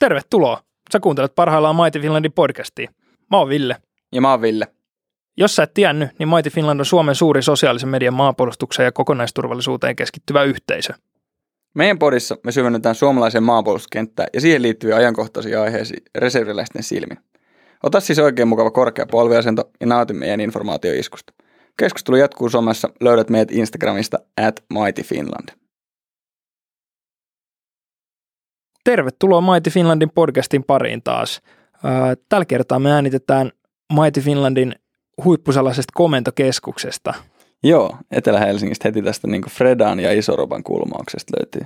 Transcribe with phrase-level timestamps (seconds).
[0.00, 0.60] Tervetuloa.
[0.92, 2.90] Sä kuuntelet parhaillaan Mighty Finlandin podcastia.
[3.30, 3.76] Mä oon Ville.
[4.12, 4.66] Ja mä oon Ville.
[5.36, 9.96] Jos sä et tiennyt, niin Mighty Finland on Suomen suuri sosiaalisen median maanpuolustukseen ja kokonaisturvallisuuteen
[9.96, 10.92] keskittyvä yhteisö.
[11.74, 17.18] Meidän podissa me syvennetään suomalaisen maanpuolustuskenttään ja siihen liittyviä ajankohtaisia aiheisiin reserviläisten silmin.
[17.82, 21.32] Ota siis oikein mukava korkea polviasento ja nauti meidän informaatioiskusta.
[21.76, 25.48] Keskustelu jatkuu somessa, löydät meidät Instagramista at Mighty Finland.
[28.84, 31.40] Tervetuloa Mighty Finlandin podcastin pariin taas.
[32.28, 33.50] Tällä kertaa me äänitetään
[33.92, 34.74] Mighty Finlandin
[35.24, 37.14] huippusalaisesta komentokeskuksesta.
[37.62, 41.62] Joo, Etelä-Helsingistä heti tästä niin Fredan ja Isoroban kulmauksesta löytyy.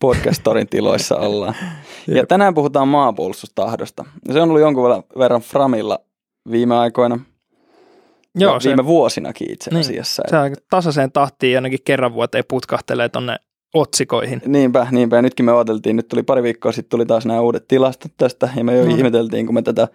[0.00, 1.54] Podcastorin tiloissa ollaan.
[2.08, 4.04] Ja tänään puhutaan maanpuolustustahdosta.
[4.32, 5.98] Se on ollut jonkun verran Framilla
[6.50, 7.20] viime aikoina.
[8.34, 10.22] Joo, se, viime vuosinakin itse niin, asiassa.
[10.32, 13.36] Niin, se tasaiseen tahtiin ainakin kerran vuoteen putkahtelee tonne
[13.74, 14.42] otsikoihin.
[14.46, 15.16] Niinpä, niinpä.
[15.16, 18.48] Ja nytkin me odoteltiin, nyt tuli pari viikkoa sitten tuli taas nämä uudet tilastot tästä,
[18.56, 18.96] ja me jo no.
[18.96, 19.88] ihmeteltiin, kun me tätä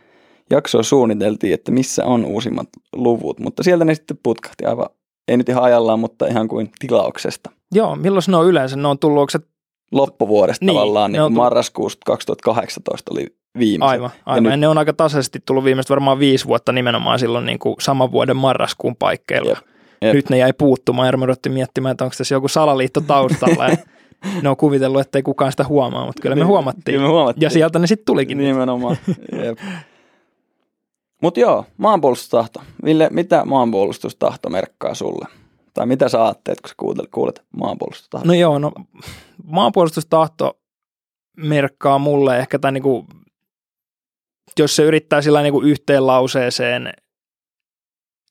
[0.50, 4.86] jaksoa suunniteltiin, että missä on uusimmat luvut, mutta sieltä ne sitten putkahti aivan,
[5.28, 7.52] ei nyt ihan ajallaan, mutta ihan kuin tilauksesta.
[7.72, 8.76] Joo, milloin ne on yleensä?
[8.76, 9.40] Ne on tullut, onko se...
[9.92, 11.34] Loppuvuodesta niin, tavallaan, niin tullut...
[11.34, 13.26] marraskuusta 2018 oli
[13.60, 13.92] viimeiset.
[13.92, 14.46] Aivan, aivan.
[14.46, 14.60] Ja, nyt...
[14.60, 18.38] ne on aika tasaisesti tullut viimeistä varmaan viisi vuotta nimenomaan silloin niin kuin saman vuoden
[18.38, 19.50] marraskuun paikkeilla.
[19.50, 19.77] Jep.
[20.02, 20.14] Jep.
[20.14, 23.68] Nyt ne jäi puuttumaan ja me miettimään, että onko tässä joku salaliitto taustalla.
[23.68, 23.78] ja
[24.42, 26.84] ne on kuvitellut, että ei kukaan sitä huomaa, mutta kyllä me niin, huomattiin.
[26.96, 27.46] Kyllä me huomattiin.
[27.46, 28.38] Ja sieltä ne sitten tulikin.
[28.38, 28.98] Nimenomaan.
[31.22, 32.62] Mutta joo, maanpuolustustahto.
[32.84, 35.28] Ville, mitä maanpuolustustahto merkkaa sulle?
[35.74, 38.28] Tai mitä sä ajattelet, kun sä kuulet, kuulet maanpuolustustahto?
[38.28, 38.72] No joo, no
[39.44, 40.60] maanpuolustustahto
[41.38, 43.06] merkkaa mulle ehkä tämän niinku,
[44.60, 46.94] jos se yrittää sillä niinku yhteen lauseeseen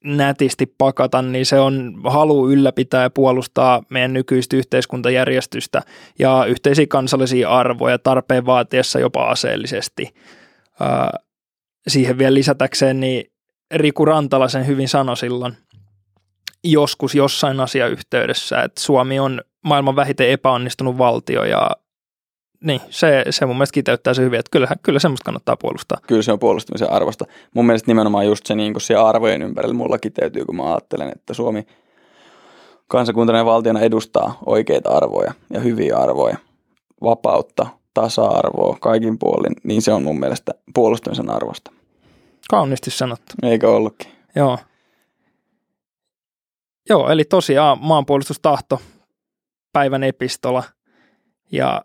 [0.05, 5.83] nätisti pakata, niin se on halu ylläpitää ja puolustaa meidän nykyistä yhteiskuntajärjestystä
[6.19, 10.15] ja yhteisiä kansallisia arvoja tarpeen vaatiessa jopa aseellisesti.
[11.89, 13.33] siihen vielä lisätäkseen, niin
[13.75, 15.57] Riku Rantala sen hyvin sanoi silloin
[16.65, 21.71] joskus jossain asiayhteydessä, että Suomi on maailman vähiten epäonnistunut valtio ja
[22.61, 25.99] niin, se, se mun mielestä kiteyttää se hyvin, että kyllä, kyllä semmoista kannattaa puolustaa.
[26.07, 27.25] Kyllä se on puolustamisen arvosta.
[27.55, 31.13] Mun mielestä nimenomaan just se niin kuin siellä arvojen ympärillä mulla kiteytyy, kun mä ajattelen,
[31.17, 31.67] että Suomi
[32.89, 36.37] kansakuntana ja valtiona edustaa oikeita arvoja ja hyviä arvoja,
[37.03, 41.73] vapautta, tasa-arvoa kaikin puolin, niin se on mun mielestä puolustamisen arvosta.
[42.51, 43.35] Kauniisti sanottu.
[43.43, 44.13] Eikö ollutkin?
[44.37, 44.59] Joo.
[46.89, 48.81] Joo, eli tosiaan maanpuolustustahto,
[49.73, 50.63] päivän epistola
[51.53, 51.85] ja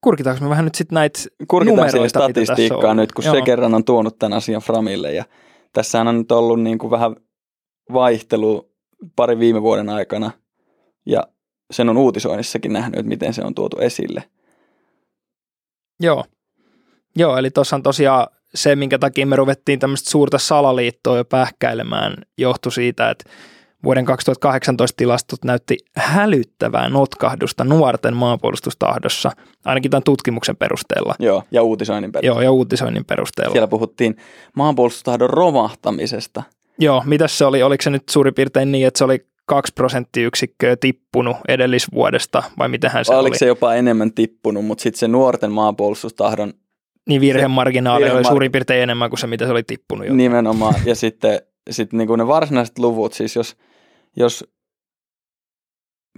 [0.00, 3.34] kurkitaanko me vähän nyt sitten näitä Kurkitaan numeroita, statistiikkaa nyt, kun Joo.
[3.34, 5.12] se kerran on tuonut tämän asian Framille.
[5.12, 5.24] Ja
[5.72, 7.16] tässä on nyt ollut niin kuin vähän
[7.92, 8.70] vaihtelu
[9.16, 10.30] pari viime vuoden aikana.
[11.06, 11.22] Ja
[11.70, 14.24] sen on uutisoinnissakin nähnyt, että miten se on tuotu esille.
[16.00, 16.24] Joo.
[17.16, 22.14] Joo, eli tuossa on tosiaan se, minkä takia me ruvettiin tämmöistä suurta salaliittoa jo pähkäilemään,
[22.38, 23.30] johtui siitä, että
[23.84, 29.30] Vuoden 2018 tilastot näytti hälyttävää notkahdusta nuorten maanpuolustustahdossa,
[29.64, 31.14] ainakin tämän tutkimuksen perusteella.
[31.18, 32.40] Joo, ja uutisoinnin perusteella.
[32.40, 33.52] Joo, ja uutisoinnin perusteella.
[33.52, 34.16] Siellä puhuttiin
[34.56, 36.42] maanpuolustustahdon romahtamisesta.
[36.78, 37.62] Joo, mitä se oli?
[37.62, 43.04] Oliko se nyt suurin piirtein niin, että se oli kaksi prosenttiyksikköä tippunut edellisvuodesta, vai mitähän
[43.04, 43.24] se Oliko oli?
[43.24, 46.52] Oliko se jopa enemmän tippunut, mutta sitten se nuorten maanpuolustustahdon
[47.08, 50.14] niin virhemarginaali virhe oli suurin piirtein enemmän kuin se, mitä se oli tippunut jo.
[50.14, 53.56] Nimenomaan, ja sitten, sitten niin kuin ne varsinaiset luvut, siis jos–
[54.16, 54.44] jos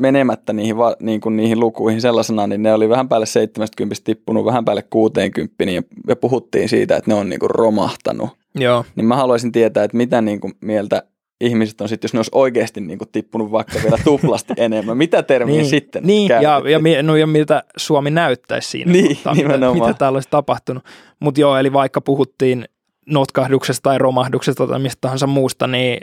[0.00, 4.44] menemättä niihin, va, niin kuin niihin lukuihin sellaisena, niin ne oli vähän päälle 70 tippunut,
[4.44, 8.30] vähän päälle 60 niin ja puhuttiin siitä, että ne on niin kuin romahtanut.
[8.54, 8.84] Joo.
[8.96, 11.02] Niin mä haluaisin tietää, että mitä niin kuin mieltä
[11.40, 14.96] ihmiset on sitten, jos ne olisi oikeasti niin kuin tippunut vaikka vielä tuplasti enemmän.
[14.96, 19.34] Mitä termiä niin, sitten Niin, ja, ja, no, ja miltä Suomi näyttäisi siinä, niin, mutta,
[19.34, 20.84] mitä, mitä täällä olisi tapahtunut.
[21.20, 22.64] Mutta joo, eli vaikka puhuttiin
[23.06, 26.00] notkahduksesta tai romahduksesta tai mistä tahansa muusta, niin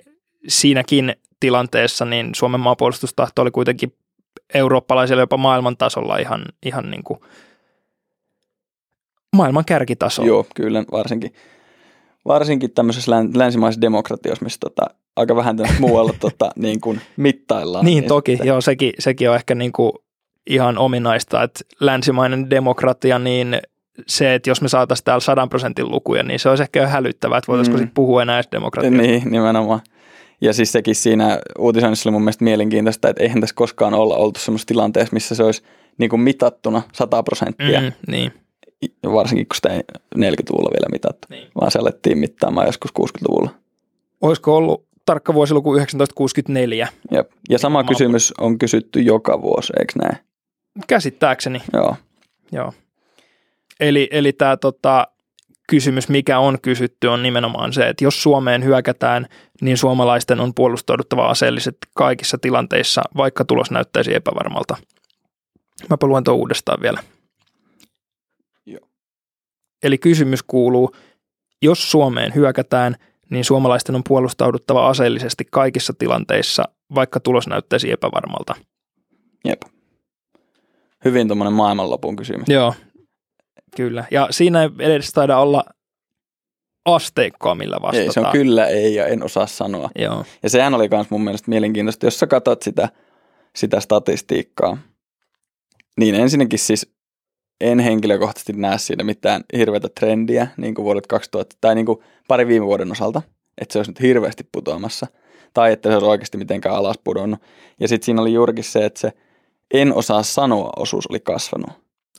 [0.47, 3.93] siinäkin tilanteessa niin Suomen maanpuolustustahto oli kuitenkin
[4.53, 7.19] eurooppalaisella jopa maailman tasolla ihan, ihan niin kuin
[9.35, 10.23] maailman kärkitaso.
[10.23, 11.33] Joo, kyllä, varsinkin,
[12.25, 14.81] varsinkin tämmöisessä länsimaisessa demokratiassa, missä tota,
[15.15, 17.85] aika vähän muualla tota, niin kuin mittaillaan.
[17.85, 18.47] niin, niin toki, sitten.
[18.47, 19.91] joo, sekin, sekin on ehkä niin kuin
[20.47, 23.57] ihan ominaista, että länsimainen demokratia, niin
[24.07, 27.47] se, että jos me saataisiin täällä sadan prosentin lukuja, niin se olisi ehkä hälyttävää, että
[27.47, 27.81] voitaisiinko mm.
[27.81, 29.01] sitten puhua enää demokratiasta.
[29.01, 29.81] Niin, nimenomaan.
[30.41, 34.39] Ja siis sekin siinä uutisoinnissa oli mun mielestä mielenkiintoista, että eihän tässä koskaan olla oltu
[34.39, 35.63] semmoisessa tilanteessa, missä se olisi
[35.97, 37.81] niin kuin mitattuna 100 prosenttia.
[37.81, 38.33] Mm, niin.
[39.03, 39.81] Varsinkin kun sitä ei
[40.15, 41.47] 40-luvulla vielä mitattu, niin.
[41.61, 43.49] vaan se alettiin mittaamaan joskus 60-luvulla.
[44.21, 46.87] Olisiko ollut tarkka vuosiluku 1964?
[47.11, 47.31] Jep.
[47.49, 47.95] Ja sama Maailman.
[47.95, 50.17] kysymys on kysytty joka vuosi, eikö näin?
[50.87, 51.61] Käsittääkseni.
[51.73, 51.95] Joo.
[52.51, 52.73] Joo.
[53.79, 55.07] Eli, eli tämä tota,
[55.69, 59.25] kysymys, mikä on kysytty, on nimenomaan se, että jos Suomeen hyökätään,
[59.61, 64.77] niin suomalaisten on puolustauduttava aseellisesti kaikissa tilanteissa, vaikka tulos näyttäisi epävarmalta.
[65.89, 67.03] Mäpä luen tuon uudestaan vielä.
[68.65, 68.87] Joo.
[69.83, 70.91] Eli kysymys kuuluu,
[71.61, 72.95] jos Suomeen hyökätään,
[73.29, 76.63] niin suomalaisten on puolustauduttava aseellisesti kaikissa tilanteissa,
[76.95, 78.55] vaikka tulos näyttäisi epävarmalta.
[79.45, 79.61] Jep.
[81.05, 82.47] Hyvin tuommoinen maailmanlopun kysymys.
[82.47, 82.73] Joo,
[83.75, 84.05] kyllä.
[84.11, 85.63] Ja siinä ei edes taida olla
[86.85, 88.05] asteikkoa, millä vastataan.
[88.05, 89.89] Ei, se on kyllä ei ja en osaa sanoa.
[89.95, 90.25] Joo.
[90.43, 92.89] Ja sehän oli myös mun mielestä mielenkiintoista, jos sä katsot sitä,
[93.55, 94.77] sitä statistiikkaa,
[95.99, 96.93] niin ensinnäkin siis
[97.61, 102.47] en henkilökohtaisesti näe siinä mitään hirveätä trendiä niin kuin vuodet 2000 tai niin kuin pari
[102.47, 103.21] viime vuoden osalta,
[103.61, 105.07] että se olisi nyt hirveästi putoamassa
[105.53, 107.39] tai että se olisi oikeasti mitenkään alas pudonnut.
[107.79, 109.13] Ja sitten siinä oli juurikin se, että se
[109.73, 111.69] en osaa sanoa osuus oli kasvanut.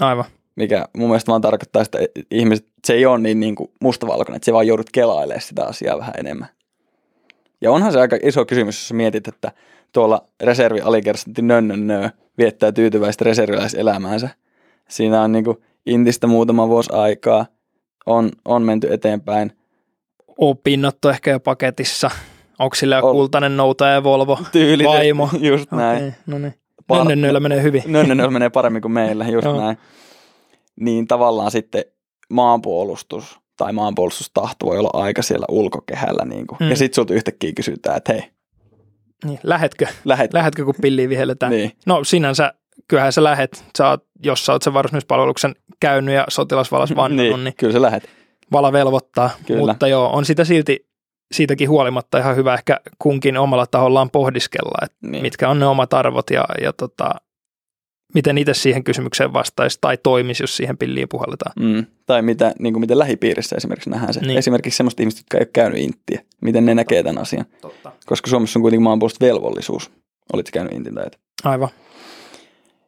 [0.01, 0.25] Aivan.
[0.57, 1.99] Mikä mun mielestä vaan tarkoittaa, että
[2.31, 5.99] ihmiset, se ei ole niin, niin kuin mustavalkoinen, että se vaan joudut kelailemaan sitä asiaa
[5.99, 6.49] vähän enemmän.
[7.61, 9.53] Ja onhan se aika iso kysymys, jos mietit, että
[9.93, 14.29] tuolla reservi alikersantti nönnönnö viettää tyytyväistä reserviläiselämäänsä.
[14.89, 15.57] Siinä on niin kuin
[15.87, 17.47] Intistä muutama vuosi aikaa,
[18.07, 19.53] on, on menty eteenpäin.
[20.39, 22.11] Opinnot on ehkä jo paketissa.
[22.59, 24.39] Onko sillä jo kultainen noutaja ja Volvo?
[24.53, 25.29] Tyyli, Vaimo.
[25.41, 25.97] Just näin.
[25.97, 26.55] Okei, no niin.
[26.93, 27.83] Par- Nönnönnöillä menee hyvin.
[27.87, 29.79] Nönnönnöillä menee paremmin kuin meillä, just näin.
[30.81, 31.85] Niin tavallaan sitten
[32.33, 36.25] maanpuolustus tai maanpuolustustahto voi olla aika siellä ulkokehällä.
[36.25, 36.57] Niin kuin.
[36.61, 36.71] Mm.
[36.71, 38.23] Ja sitten sulta yhtäkkiä kysytään, että hei,
[39.25, 39.87] Niin, lähetkö?
[40.05, 40.33] lähet.
[40.33, 41.53] Lähetkö, kun pilliin vihelletään?
[41.53, 41.73] Niin.
[41.87, 42.55] No sinänsä,
[42.89, 43.65] kyllähän sä lähet.
[43.79, 47.73] Sä oot, jos sä oot sen varusmiespalveluksen käynyt ja sotilasvalas vannonut, niin, niin, niin kyllä
[47.73, 48.09] sä lähet.
[48.53, 49.31] vala velvoittaa.
[49.47, 49.73] Kyllä.
[49.73, 50.91] Mutta joo, on sitä silti
[51.35, 55.23] siitäkin huolimatta ihan hyvä ehkä kunkin omalla tahollaan pohdiskella, että Niin.
[55.23, 57.11] mitkä on ne omat arvot ja, ja tota,
[58.15, 61.53] miten itse siihen kysymykseen vastaisi tai toimisi, jos siihen pilliin puhalletaan.
[61.61, 61.87] Mm.
[62.07, 64.21] Tai mitä, niin kuin miten lähipiirissä esimerkiksi nähdään se.
[64.21, 64.39] Niin.
[64.39, 66.21] Esimerkiksi semmoista ihmistä, jotka ei ole käynyt inttiä.
[66.41, 67.45] Miten ne näkee tämän asian.
[67.61, 67.93] Totta.
[68.07, 69.91] Koska Suomessa on kuitenkin maanpuolustusvelvollisuus.
[70.33, 71.19] Olit käynyt intin tai et.
[71.45, 71.69] Aivan.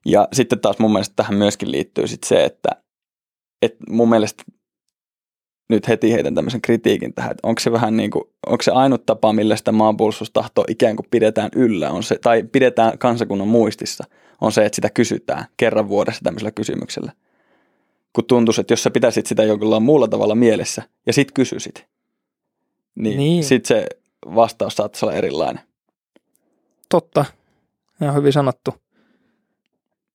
[0.07, 2.69] Ja sitten taas mun mielestä tähän myöskin liittyy sit se, että,
[3.63, 4.45] että mun mielestä
[5.71, 9.07] nyt heti heitän tämmöisen kritiikin tähän, että onko se vähän niin kuin, onko se ainut
[9.07, 14.05] tapa, millä sitä maanpuolustustahtoa ikään kuin pidetään yllä, on se, tai pidetään kansakunnan muistissa,
[14.43, 17.13] on se, että sitä kysytään kerran vuodessa tämmöisellä kysymyksellä.
[18.13, 21.87] Kun tuntuisi, että jos sä pitäisit sitä jonkinlailla muulla tavalla mielessä ja sit kysyisit,
[22.95, 23.45] niin, Niin.
[23.45, 23.87] sit se
[24.35, 25.63] vastaus saattaisi olla erilainen.
[26.89, 27.25] Totta.
[28.03, 28.75] Ihan hyvin sanottu.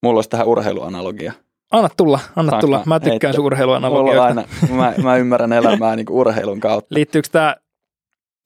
[0.03, 1.33] Mulla olisi tähän urheiluanalogia.
[1.71, 2.83] Anna tulla, anna Saanko tulla.
[2.85, 4.23] mä tykkään sun urheiluanalogioista.
[4.23, 4.43] aina,
[4.75, 6.95] mä, mä ymmärrän elämää niin urheilun kautta.
[6.95, 7.55] Liittyykö tämä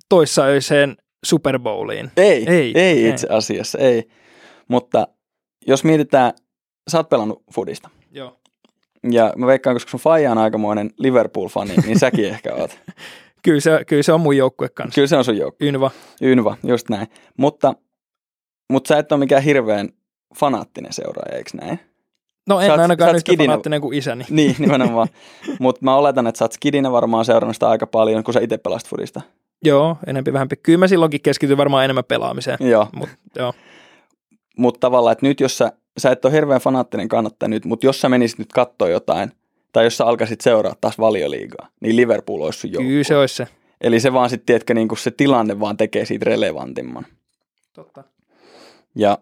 [0.09, 2.11] toissaöiseen Super Bowliin?
[2.17, 3.09] Ei, Ei, ei, ei ei.
[3.09, 4.07] itse asiassa, ei.
[4.67, 5.07] Mutta
[5.67, 6.31] jos mietitään,
[6.91, 7.89] sä oot pelannut fudista.
[8.11, 8.37] Joo.
[9.11, 12.79] Ja mä veikkaan, koska sun faija on aikamoinen Liverpool-fani, niin säkin ehkä oot.
[13.43, 14.95] Kyllä se, kyllä se on mun joukkue kanssa.
[14.95, 15.65] Kyllä se on sun joukko.
[15.65, 15.91] Ynva.
[16.21, 17.07] Ynva, just näin.
[17.37, 17.73] Mutta,
[18.71, 19.89] mutta sä et ole mikään hirveän
[20.39, 21.79] fanaattinen seuraaja, eikö näin?
[22.47, 24.25] No en Sä oot- ainakaan yhtä skidinä- fanaattinen kuin isäni.
[24.29, 25.07] Niin, nimenomaan.
[25.59, 28.57] mutta mä oletan, että sä oot skidinä varmaan seurannut sitä aika paljon, kun sä itse
[28.57, 29.21] pelasit fudista.
[29.63, 30.55] Joo, enempi vähempi.
[30.55, 32.57] Kyllä mä silloinkin keskityin varmaan enemmän pelaamiseen.
[32.61, 33.53] Joo, Mut, joo.
[34.61, 38.01] Mutta tavallaan, että nyt jos sä, sä et ole hirveän fanaattinen kannattaja nyt, mutta jos
[38.01, 39.31] sä menisit nyt katsoa jotain,
[39.71, 42.71] tai jos sä alkaisit seuraa taas valioliigaa, niin Liverpool olisi sun.
[42.71, 43.47] Kyllä se olisi se.
[43.81, 47.05] Eli se vaan sitten, tiedätkö, niin se tilanne vaan tekee siitä relevantimman.
[47.73, 48.03] Totta.
[48.95, 49.17] Ja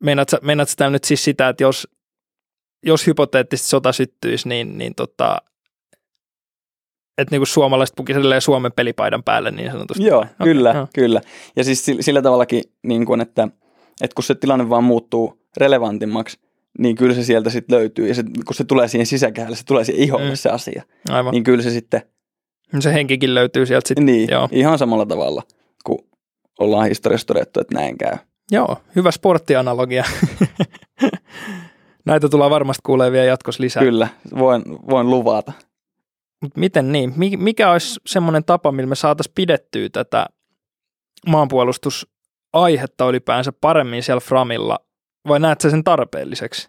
[0.00, 1.88] Meinaat sä, meinaat sä täällä nyt siis sitä, että jos,
[2.82, 5.42] jos hypoteettisesti sota syttyisi, niin, niin tota,
[7.18, 10.04] että niinku suomalaiset pukisi Suomen pelipaidan päälle niin sanotusti.
[10.04, 10.86] joo, Okei, kyllä, joo.
[10.94, 11.20] kyllä.
[11.56, 13.48] Ja siis sillä, sillä tavallakin, niin kuin, että,
[14.02, 16.38] että kun se tilanne vaan muuttuu relevantimmaksi,
[16.78, 18.08] niin kyllä se sieltä sitten löytyy.
[18.08, 20.30] Ja se, kun se tulee siihen sisäkehälle, se tulee siihen iholle Mm.
[20.30, 20.36] mm.
[20.36, 20.82] se asia.
[21.10, 21.32] Aivan.
[21.32, 22.02] Niin kyllä se sitten,
[22.80, 24.06] Se henkikin löytyy sieltä sitten.
[24.06, 24.48] niin, Joo.
[24.52, 25.42] ihan samalla tavalla,
[25.84, 25.98] kun
[26.60, 28.16] ollaan historiassa todettu, että näin käy.
[28.50, 30.04] Joo, hyvä sporttianalogia.
[32.06, 33.82] Näitä tullaan varmasti kuulee vielä jatkossa lisää.
[33.82, 35.52] Kyllä, voin, voin luvata.
[36.42, 37.12] Mut miten niin?
[37.16, 40.26] Mi- Mikä olisi semmoinen tapa, millä me saataisiin pidettyä tätä
[41.26, 44.78] maanpuolustusaihetta ylipäänsä paremmin siellä Framilla,
[45.28, 46.68] vai näet sä sen tarpeelliseksi?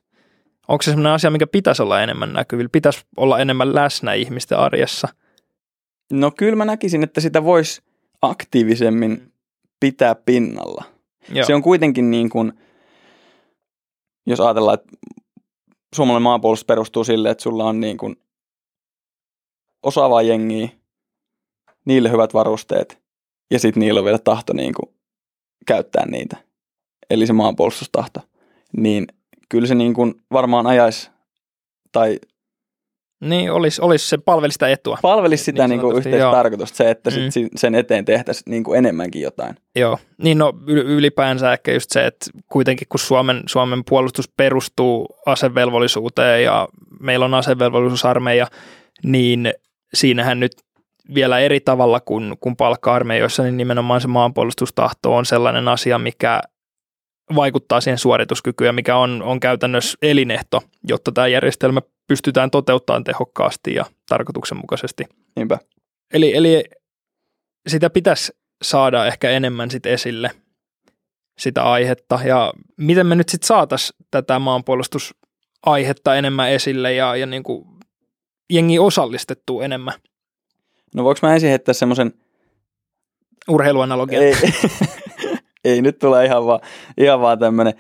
[0.68, 2.70] Onko se semmoinen asia, mikä pitäisi olla enemmän näkyvillä?
[2.72, 5.08] Pitäisi olla enemmän läsnä ihmisten arjessa?
[6.12, 7.82] No kyllä mä näkisin, että sitä voisi
[8.22, 9.34] aktiivisemmin
[9.80, 10.84] pitää pinnalla.
[11.30, 11.46] Joo.
[11.46, 12.54] Se on kuitenkin niin kuin,
[14.28, 14.98] jos ajatellaan, että
[15.96, 18.16] suomalainen maanpuolustus perustuu sille, että sulla on niin kuin
[19.84, 20.70] osaavaa jengiä,
[21.86, 23.02] niille hyvät varusteet
[23.52, 24.96] ja sitten niillä on vielä tahto niin kuin
[25.68, 26.38] käyttää niitä.
[27.10, 28.20] Eli se maanpuolustustahto.
[28.78, 29.08] Niin
[29.50, 31.10] kyllä se niin kuin varmaan ajaisi
[31.92, 32.20] tai
[33.22, 34.98] Niin, olisi, olisi se palveli sitä etua.
[35.02, 36.32] palvelisi sitä Niin niin yhteistä joo.
[36.32, 37.14] tarkoitusta, se, että Mm.
[37.14, 39.56] sit si- sen eteen tehtäisiin niin kuin enemmänkin jotain.
[39.76, 45.08] Joo, niin no yl- ylipäänsä ehkä just se, että kuitenkin kun Suomen, Suomen puolustus perustuu
[45.26, 46.68] asevelvollisuuteen ja
[47.00, 48.48] meillä on asevelvollisuusarmeija,
[49.04, 49.54] niin
[49.94, 50.52] siinähän nyt
[51.16, 56.42] vielä eri tavalla kuin, kuin palkka-armeijoissa, niin nimenomaan se maanpuolustustahto on sellainen asia, mikä
[57.36, 63.74] vaikuttaa siihen suorituskykyyn ja mikä on, on käytännössä elinehto, jotta tämä järjestelmä pystytään toteuttamaan tehokkaasti
[63.74, 65.04] ja tarkoituksenmukaisesti.
[65.36, 65.58] Niinpä.
[66.14, 66.64] Eli, eli
[67.68, 68.34] sitä pitäisi
[68.64, 70.32] saada ehkä enemmän sit esille,
[71.38, 72.20] sitä aihetta.
[72.26, 77.73] Ja miten me nyt sitten saataisiin tätä maanpuolustusaihetta enemmän esille ja, ja niin kuin
[78.54, 79.94] jengi osallistettua enemmän
[80.96, 82.14] No voiko mä ensin heittää semmoisen,
[83.50, 84.20] urheiluanalogia?
[84.20, 84.34] ei,
[85.66, 86.60] ei nyt tule ihan vaan,
[86.98, 87.74] ihan vaan tämmöinen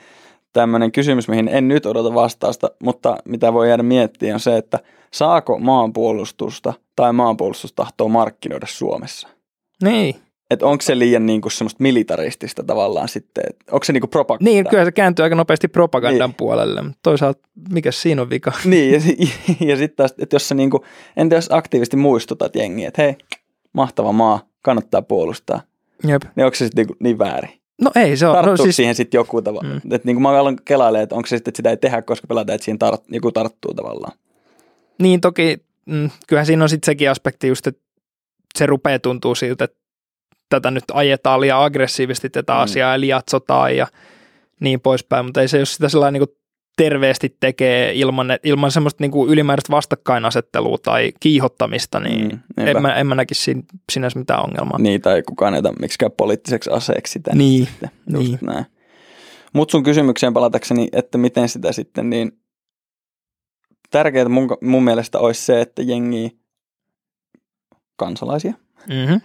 [0.53, 4.80] tämmöinen kysymys, mihin en nyt odota vastausta, mutta mitä voi jäädä miettiä on se, että
[5.13, 9.27] saako maanpuolustusta tai maanpuolustustahtoa markkinoida Suomessa?
[9.84, 10.15] Niin.
[10.54, 14.50] Että onko se liian niinku semmoista militaristista tavallaan sitten, että onko se niinku propaganda?
[14.50, 16.36] niin, kyllä se kääntyy aika nopeasti propagandan Niin.
[16.36, 18.52] puolelle, mutta toisaalta mikä siinä on vika?
[18.66, 19.00] Niin, ja,
[19.70, 20.86] ja sitten taas, että jos sä niinku,
[21.18, 23.16] entä jos aktiivisesti muistutat jengiä, että hei,
[23.74, 25.62] mahtava maa, kannattaa puolustaa,
[26.08, 26.24] Jep.
[26.36, 27.60] niin onko se sitten niinku niin väärin?
[27.82, 28.42] No ei se ole.
[28.42, 29.70] No, siis, siihen sitten joku tavalla?
[29.70, 29.78] Mm.
[29.78, 32.28] Että niin kuin mä aloin kelailemaan, että onko se sitten, että sitä ei tehdä, koska
[32.28, 34.18] pelätään, että siihen tart, joku tarttuu tavallaan.
[35.02, 37.82] Niin toki, mm, kyllähän siinä on sitten sekin aspekti just, että
[38.58, 39.78] se rupeaa tuntuu siltä, että
[40.50, 42.60] tätä nyt ajetaan liian aggressiivisesti tätä Mm.
[42.60, 43.88] asiaa ja liatsotaan ja
[44.60, 46.38] niin poispäin, mutta ei se, jos sitä sellainen niin
[46.78, 52.96] terveesti tekee ilman, ilman semmoista niin kuin ylimääräistä vastakkainasettelua tai kiihottamista, niin Mm, en, mä,
[52.96, 53.58] en mä näkisi
[53.92, 54.80] sinänsä mitään ongelmaa.
[54.80, 57.32] Niin, tai kukaan ei miksikään poliittiseksi aseeksi sitä.
[57.36, 58.40] Niin, Sitten, just niin.
[58.42, 58.66] näin.
[59.54, 62.32] Mutta sun kysymykseen palatakseni, että miten sitä sitten, niin
[63.92, 66.40] tärkeää mun, mun mielestä olisi se, että jengi
[67.96, 68.54] kansalaisia
[68.90, 69.22] Mm-hmm.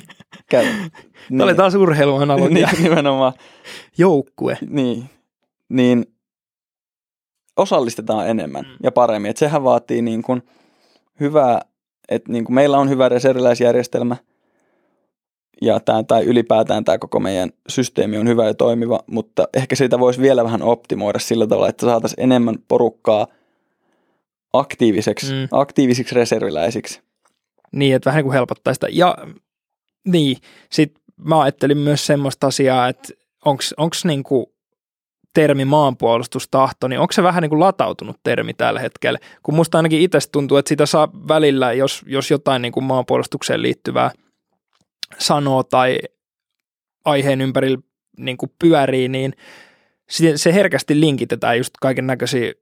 [0.50, 0.66] käy.
[1.28, 2.68] Tämä oli taas urheiluanalogia.
[2.72, 3.32] niin, nimenomaan.
[3.98, 4.58] Joukkue.
[4.68, 5.04] Niin,
[5.68, 6.06] niin
[7.56, 8.76] osallistetaan enemmän Mm.
[8.82, 9.30] ja paremmin.
[9.30, 10.42] Et sehän vaatii niin kuin
[11.20, 11.60] hyvää,
[12.08, 14.16] että niin kuin meillä on hyvä reserviläisjärjestelmä
[15.62, 19.98] ja tää, tai ylipäätään tämä koko meidän systeemi on hyvä ja toimiva, mutta ehkä sitä
[19.98, 23.26] voisi vielä vähän optimoida sillä tavalla, että saataisiin enemmän porukkaa
[24.52, 25.38] aktiiviseksi, Mm.
[25.38, 25.48] mm.
[25.52, 27.00] aktiivisiksi reserviläisiksi.
[27.72, 28.86] Niin, että vähän niin kuin helpottaa sitä.
[28.92, 29.18] Ja
[30.06, 30.36] niin,
[30.70, 33.08] sitten mä ajattelin myös semmoista asiaa, että
[33.44, 34.46] onko niin kuin
[35.34, 39.18] termi maanpuolustustahto, niin onko se vähän niin latautunut termi tällä hetkellä?
[39.42, 44.10] Kun musta ainakin itse tuntuu, että sitä saa välillä, jos, jos jotain niin maanpuolustukseen liittyvää
[45.18, 45.98] sanoo tai
[47.04, 47.78] aiheen ympärillä
[48.18, 49.32] niin pyörii, niin
[50.10, 52.54] se, herkästi linkitetään just kaiken näköisiin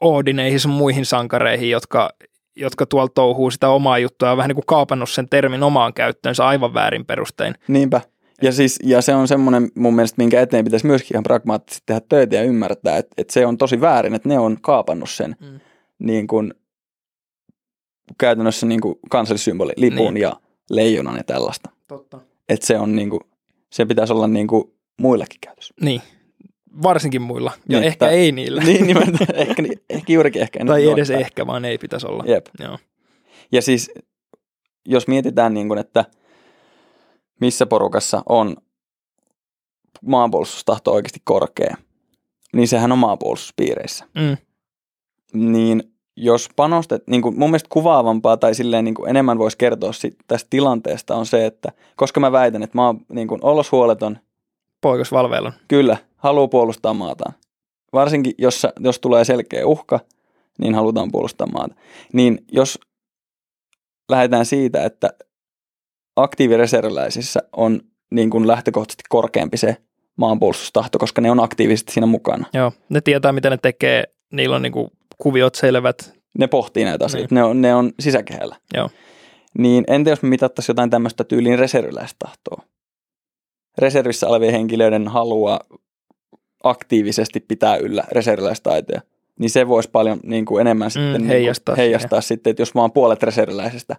[0.00, 2.10] Oodineihin muihin sankareihin, jotka,
[2.56, 6.46] jotka tuolla touhuu sitä omaa juttua ja vähän niin kuin kaapannut sen termin omaan käyttöönsä
[6.46, 7.54] aivan väärin perustein.
[7.68, 8.00] Niinpä.
[8.42, 12.00] Ja, siis, ja se on semmoinen mun mielestä, minkä eteen pitäisi myöskin ihan pragmaattisesti tehdä
[12.08, 15.60] töitä ja ymmärtää, että, että se on tosi väärin, että ne on kaapannut sen Mm.
[15.98, 16.54] niin kuin,
[18.18, 20.22] käytännössä niin kuin kansallissymboli, lipun Niin.
[20.22, 20.32] ja
[20.70, 21.70] leijonan ja tällaista.
[21.88, 22.20] Totta.
[22.48, 23.20] Että se on niin kuin,
[23.72, 24.64] se pitäisi olla niin kuin
[25.00, 25.74] muillakin käytössä.
[25.80, 26.02] Niin,
[26.82, 27.52] varsinkin muilla.
[27.68, 28.62] Ja Niin, ehkä tai- ei niillä.
[28.64, 30.64] niin, nimenomaan, ehkä, ehkä juurikin ehkä.
[30.66, 31.20] tai edes päin.
[31.20, 32.24] ehkä, vaan ei pitäisi olla.
[32.26, 32.46] Jep.
[32.58, 32.78] Joo.
[33.52, 33.90] Ja siis,
[34.88, 36.04] jos mietitään, niin kuin, että
[37.40, 38.56] missä porukassa on
[40.06, 41.76] maanpuolustustahto oikeasti korkea,
[42.52, 44.04] niin sehän on maanpuolustuspiireissä.
[44.14, 44.36] Mm.
[45.52, 45.82] Niin
[46.16, 50.14] jos panostet, niin kuin mun mielestä kuvaavampaa tai silleen niin kuin enemmän voisi kertoa sit
[50.26, 54.18] tästä tilanteesta on se, että koska mä väitän, että mä oon niin kuin oloshuoleton,
[54.80, 55.52] Poikas Valveilon.
[55.68, 57.34] kyllä, haluaa puolustaa maataan.
[57.92, 60.00] Varsinkin, jos, jos tulee selkeä uhka,
[60.58, 61.74] niin halutaan puolustaa maata.
[62.12, 62.78] Niin jos
[64.10, 65.10] lähdetään siitä, että
[66.16, 69.76] aktiivireserviläisissä on niin kuin lähtökohtaisesti korkeampi se
[70.16, 72.46] maanpuolustustahto, koska ne on aktiivisesti siinä mukana.
[72.52, 76.20] Joo, ne tietää mitä ne tekee, niillä on niinku kuviot selvät.
[76.38, 78.56] Ne pohtii näitä asioita, ne on, ne on sisäkehällä.
[78.74, 78.90] Joo.
[79.58, 82.62] Niin entä jos me mitattaisiin jotain tämmöistä tyyliin reserviläistahtoa?
[83.78, 85.60] Reservissä olevien henkilöiden halua
[86.64, 89.00] aktiivisesti pitää yllä reserviläistaitoja,
[89.38, 92.74] niin se voisi paljon niin kuin enemmän sitten niin kuin heijastaa heijastaa sitten, että jos
[92.74, 93.96] vaan puolet reserviläisestä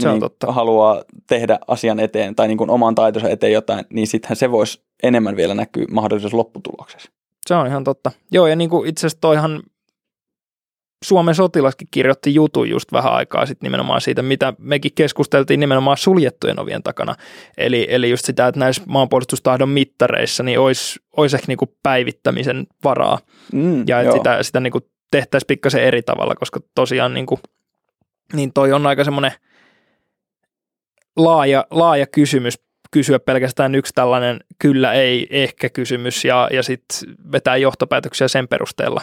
[0.00, 0.52] Se on niin totta.
[0.52, 4.80] haluaa tehdä asian eteen tai niin kuin oman taitonsa eteen jotain, niin sittenhän se voisi
[5.02, 7.10] enemmän vielä näkyä mahdollisessa lopputuloksessa.
[7.46, 8.10] Se on ihan totta.
[8.30, 9.62] Joo, ja niinku itse asiassa toihan
[11.04, 16.60] Suomen sotilaskin kirjoitti jutun just vähän aikaa sitten nimenomaan siitä, mitä mekin keskusteltiin nimenomaan suljettujen
[16.60, 17.14] ovien takana.
[17.58, 23.18] Eli, eli just sitä, että näissä maanpuolustustahdon mittareissa niin olisi, olisi ehkä niinku päivittämisen varaa
[23.52, 24.16] Mm, ja että joo.
[24.16, 24.80] sitä, sitä niinku
[25.10, 27.40] tehtäisiin pikkasen eri tavalla, koska tosiaan niin, kuin,
[28.32, 29.32] niin toi on aika semmoinen
[31.16, 32.54] laaja, laaja kysymys
[32.90, 39.00] kysyä pelkästään yksi tällainen kyllä ei ehkä kysymys ja, ja sitten vetää johtopäätöksiä sen perusteella.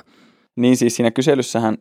[0.57, 1.77] Niin siis siinä kyselyssähän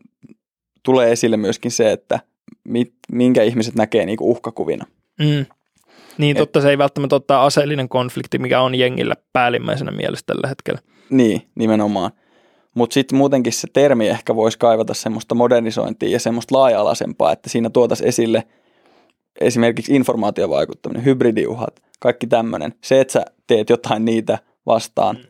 [0.82, 2.20] tulee esille myöskin se, että
[2.64, 4.86] mit, minkä ihmiset näkee niinku uhkakuvina.
[5.18, 5.46] Mm.
[6.18, 10.80] Niin, totta se ei välttämättä ottaa aseellinen konflikti, mikä on jengillä päällimmäisenä mielessä tällä hetkellä.
[11.10, 12.10] Niin, nimenomaan.
[12.74, 17.70] Mutta sitten muutenkin se termi ehkä voisi kaivata semmoista modernisointia ja semmoista laaja-alaisempaa, että siinä
[17.70, 18.46] tuotaisiin esille
[19.40, 22.74] esimerkiksi informaatiovaikuttaminen, hybridiuhat, kaikki tämmöinen.
[22.84, 25.22] Se, että sä teet jotain niitä vastaan mm.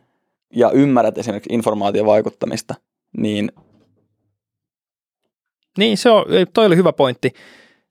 [0.54, 2.74] ja ymmärrät esimerkiksi informaatiovaikuttamista,
[3.16, 3.52] niin...
[5.78, 7.32] Niin, se on, toi oli hyvä pointti.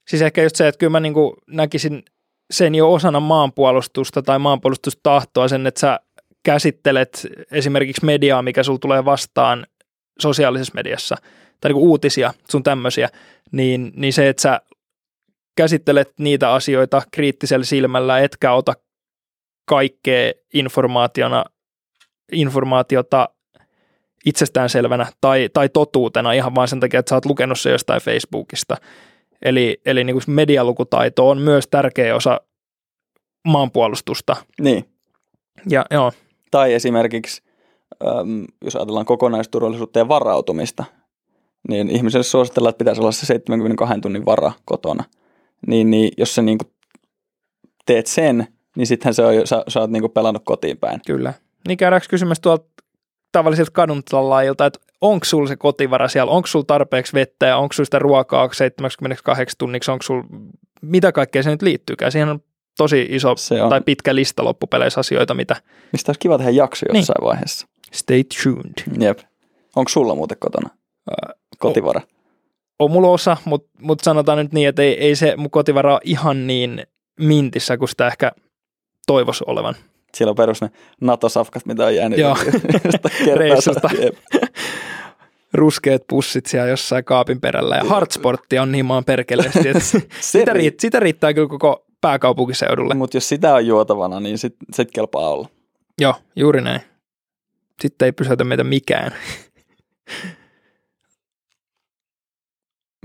[0.07, 1.13] Siis ehkä just se, että kyllä mä niin
[1.47, 2.03] näkisin
[2.51, 5.99] sen jo osana maanpuolustusta tai maanpuolustustahtoa sen, että sä
[6.43, 9.67] käsittelet esimerkiksi mediaa, mikä sulla tulee vastaan
[10.19, 11.15] sosiaalisessa mediassa,
[11.61, 13.09] tai niin uutisia, sun tämmöisiä,
[13.51, 14.61] niin, niin se, että sä
[15.57, 18.73] käsittelet niitä asioita kriittisellä silmällä, etkä ota
[19.69, 21.45] kaikkea informaationa,
[22.31, 23.29] informaatiota
[24.25, 28.77] itsestäänselvänä tai, tai totuutena ihan vain sen takia, että sä oot lukenut se jostain Facebookista.
[29.41, 32.41] Eli, eli niin kuin medialukutaito on myös tärkeä osa
[33.47, 34.35] maanpuolustusta.
[34.61, 34.85] Niin.
[35.69, 36.11] Ja, joo.
[36.51, 37.43] Tai esimerkiksi,
[38.07, 40.83] äm, jos ajatellaan kokonaisturvallisuutta ja varautumista,
[41.69, 45.03] niin ihmiselle suositellaan, että pitäisi olla se 72 tunnin vara kotona.
[45.67, 46.57] Niin, niin jos sä niin
[47.85, 51.01] teet sen, niin sittenhän se on, sä, sä oot niin pelannut kotiin päin.
[51.07, 51.33] Kyllä.
[51.67, 52.74] Niin käydäänkö kysymässä tuolta
[53.39, 57.85] tavallisilta kaduntalaajilta, että onko sulla se kotivara siellä, onko sulla tarpeeksi vettä ja onko sulla
[57.85, 60.23] sitä ruokaa 78 tunniksi, onko sulla,
[60.81, 62.11] mitä kaikkea se nyt liittyykään.
[62.11, 62.39] Siihen on
[62.77, 63.69] tosi iso se on.
[63.69, 65.55] tai pitkä lista loppupeleissä asioita, mitä...
[65.91, 66.99] Mistä olisi kiva tehdä jakso niin.
[66.99, 67.27] jossain niin.
[67.27, 67.67] vaiheessa.
[67.91, 69.03] Stay tuned.
[69.05, 69.19] Jep.
[69.75, 70.69] Onko sulla muuten kotona
[71.57, 72.01] kotivara?
[72.01, 72.07] On,
[72.79, 76.01] on mulla osa, mutta mut sanotaan nyt niin, että ei, ei se mun kotivara ole
[76.03, 76.83] ihan niin
[77.19, 78.31] mintissä kuin sitä ehkä
[79.07, 79.75] toivoisi olevan.
[80.15, 82.19] Siellä on perus ne NATO-safkat, mitä on jäänyt.
[82.19, 82.37] Joo,
[83.35, 83.89] reissusta.
[85.53, 89.83] Ruskeat pussit siellä jossain kaapin perällä ja hardsportti on niin maan perkeleesti, että
[90.21, 92.93] sitä, riittää, sitä riittää kyllä koko pääkaupunkiseudulle.
[92.93, 95.49] Mutta jos sitä on juotavana, niin sit, sit kelpaa olla.
[96.01, 96.81] Joo, juuri näin.
[97.81, 99.11] Sitten ei pysäytä meitä mikään.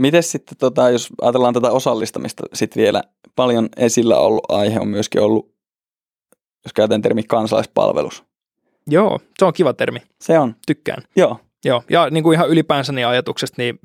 [0.00, 3.02] Miten sitten, tota, jos ajatellaan tätä osallistamista sitten vielä,
[3.36, 5.54] paljon esillä ollut aihe on myöskin ollut,
[6.64, 8.24] jos käytän termi kansalaispalvelus.
[8.86, 10.02] Joo, se on kiva termi.
[10.20, 10.56] Se on.
[10.66, 11.02] Tykkään.
[11.16, 11.40] Joo.
[11.64, 13.80] Joo, ja niin kuin ihan ylipäänsä niin ajatuksesta, niin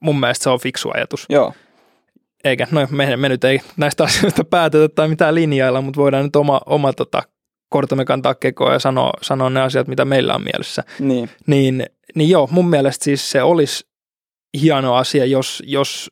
[0.00, 1.26] mun mielestä se on fiksu ajatus.
[1.28, 1.52] Joo.
[2.44, 6.36] Eikä, no me, me nyt ei näistä asioista päätetä tai mitään linjailla, mutta voidaan nyt
[6.36, 7.22] oma, oma tota,
[7.68, 10.84] kortamme kantaa kekoa ja sanoa, sanoa ne asiat, mitä meillä on mielessä.
[10.98, 11.30] Niin.
[11.46, 13.88] Niin, niin joo, mun mielestä siis se olisi
[14.60, 16.10] hieno asia, jos, jos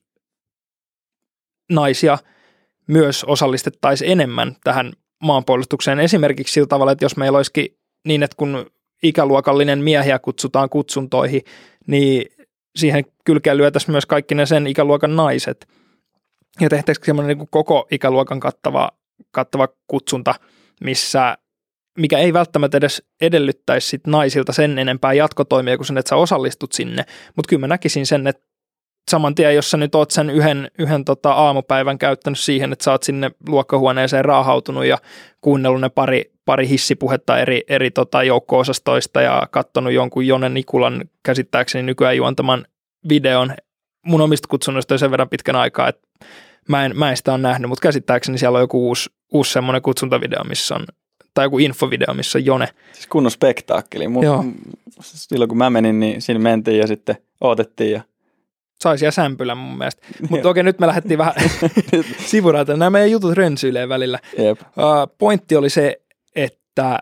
[1.73, 2.19] naisia
[2.87, 6.01] myös osallistettaisiin enemmän tähän maanpuolustukseen.
[6.01, 8.71] Esimerkiksi sillä tavalla, että jos meillä olisikin niin, että kun
[9.03, 11.43] ikäluokallinen miehiä kutsutaan kutsuntoihin,
[11.87, 12.27] niin
[12.77, 15.69] siihen kylkeen lyötäisiin myös kaikki ne sen ikäluokan naiset.
[16.61, 18.91] Ja tehtäisiin semmoinen niin koko ikäluokan kattava,
[19.31, 20.35] kattava kutsunta,
[20.85, 21.39] missä
[21.99, 26.73] mikä ei välttämättä edes edellyttäisi sit naisilta sen enempää jatkotoimia kuin sen, että sä osallistut
[26.73, 27.05] sinne.
[27.37, 28.46] Mutta kyllä mä näkisin sen, että
[29.11, 32.91] saman tien, jos sä nyt oot sen yhden, yhden tota aamupäivän käyttänyt siihen, että sä
[32.91, 34.99] oot sinne luokkahuoneeseen raahautunut ja
[35.41, 41.83] kuunnellut ne pari, pari hissipuhetta eri, eri tota joukko-osastoista ja katsonut jonkun Jone Nikulan käsittääkseni
[41.83, 42.67] nykyään juontaman
[43.09, 43.55] videon
[44.07, 46.09] mun omista kutsunnoista jo sen verran pitkän aikaa, että
[46.69, 49.83] mä en, mä en sitä ole nähnyt, mutta käsittääkseni siellä on joku uusi, uusi semmoinen
[49.83, 50.87] kutsuntavideo, missä on
[51.35, 52.69] tai joku infovideo, missä on Jone.
[52.93, 54.09] Siis kunnon spektaakkeli.
[54.09, 54.45] Mun, Joo.
[55.01, 58.03] Silloin kun mä menin, niin siinä mentiin ja sitten odotettiin ja
[58.81, 60.07] saisi ja sämpylä mun mielestä.
[60.31, 61.35] Mutta okei, nyt me lähdettiin vähän
[62.31, 62.77] sivuraita.
[62.77, 64.19] Nämä meidän jutut rönsyilee välillä.
[64.39, 64.61] Jep.
[64.61, 65.97] Uh, pointti oli se,
[66.37, 66.99] että,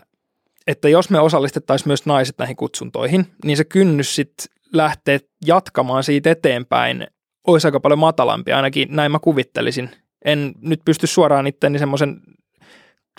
[0.67, 6.31] että jos me osallistettaisiin myös naiset näihin kutsuntoihin, niin se kynnys sitten lähtee jatkamaan siitä
[6.31, 7.07] eteenpäin
[7.47, 9.91] olisi aika paljon matalampi, ainakin näin mä kuvittelisin.
[10.25, 12.21] En nyt pysty suoraan itteni semmoisen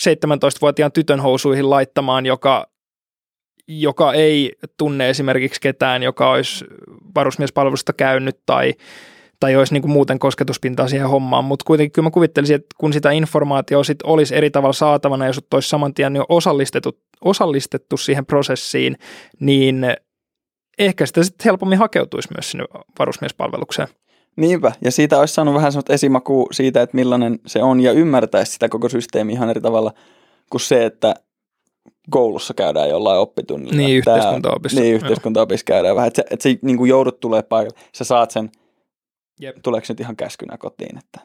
[0.01, 2.67] 17-vuotiaan tytön housuihin laittamaan, joka,
[3.67, 6.65] joka ei tunne esimerkiksi ketään, joka olisi
[7.15, 8.73] varusmiespalvelusta käynyt tai,
[9.39, 12.93] tai olisi niin kuin muuten kosketuspintaa siihen hommaan, mutta kuitenkin kyllä mä kuvittelisin, että kun
[12.93, 17.97] sitä informaatiota sit olisi eri tavalla saatavana ja sut olisi saman tien jo osallistettu, osallistettu
[17.97, 18.95] siihen prosessiin,
[19.39, 19.85] niin
[20.79, 22.65] ehkä sitä sitten helpommin hakeutuisi myös sinne
[22.99, 23.87] varusmiespalvelukseen.
[24.35, 28.51] Niinpä, ja siitä olisi saanut vähän sellaista esimakua siitä, että millainen se on, ja ymmärtäisi
[28.51, 29.93] sitä koko systeemiä ihan eri tavalla
[30.49, 31.15] kuin se, että
[32.09, 33.77] koulussa käydään jollain oppitunnilla.
[33.77, 34.81] Niin, yhteiskuntaopissa.
[34.81, 36.07] Niin, yhteiskuntaopissa käydään vähän.
[36.07, 37.79] Että sä, et sä niin kuin joudut tulee paikalle.
[37.95, 38.51] Sä saat sen,
[39.41, 39.55] Jep.
[39.63, 40.97] tuleeko se nyt ihan käskynä kotiin.
[40.97, 41.19] Että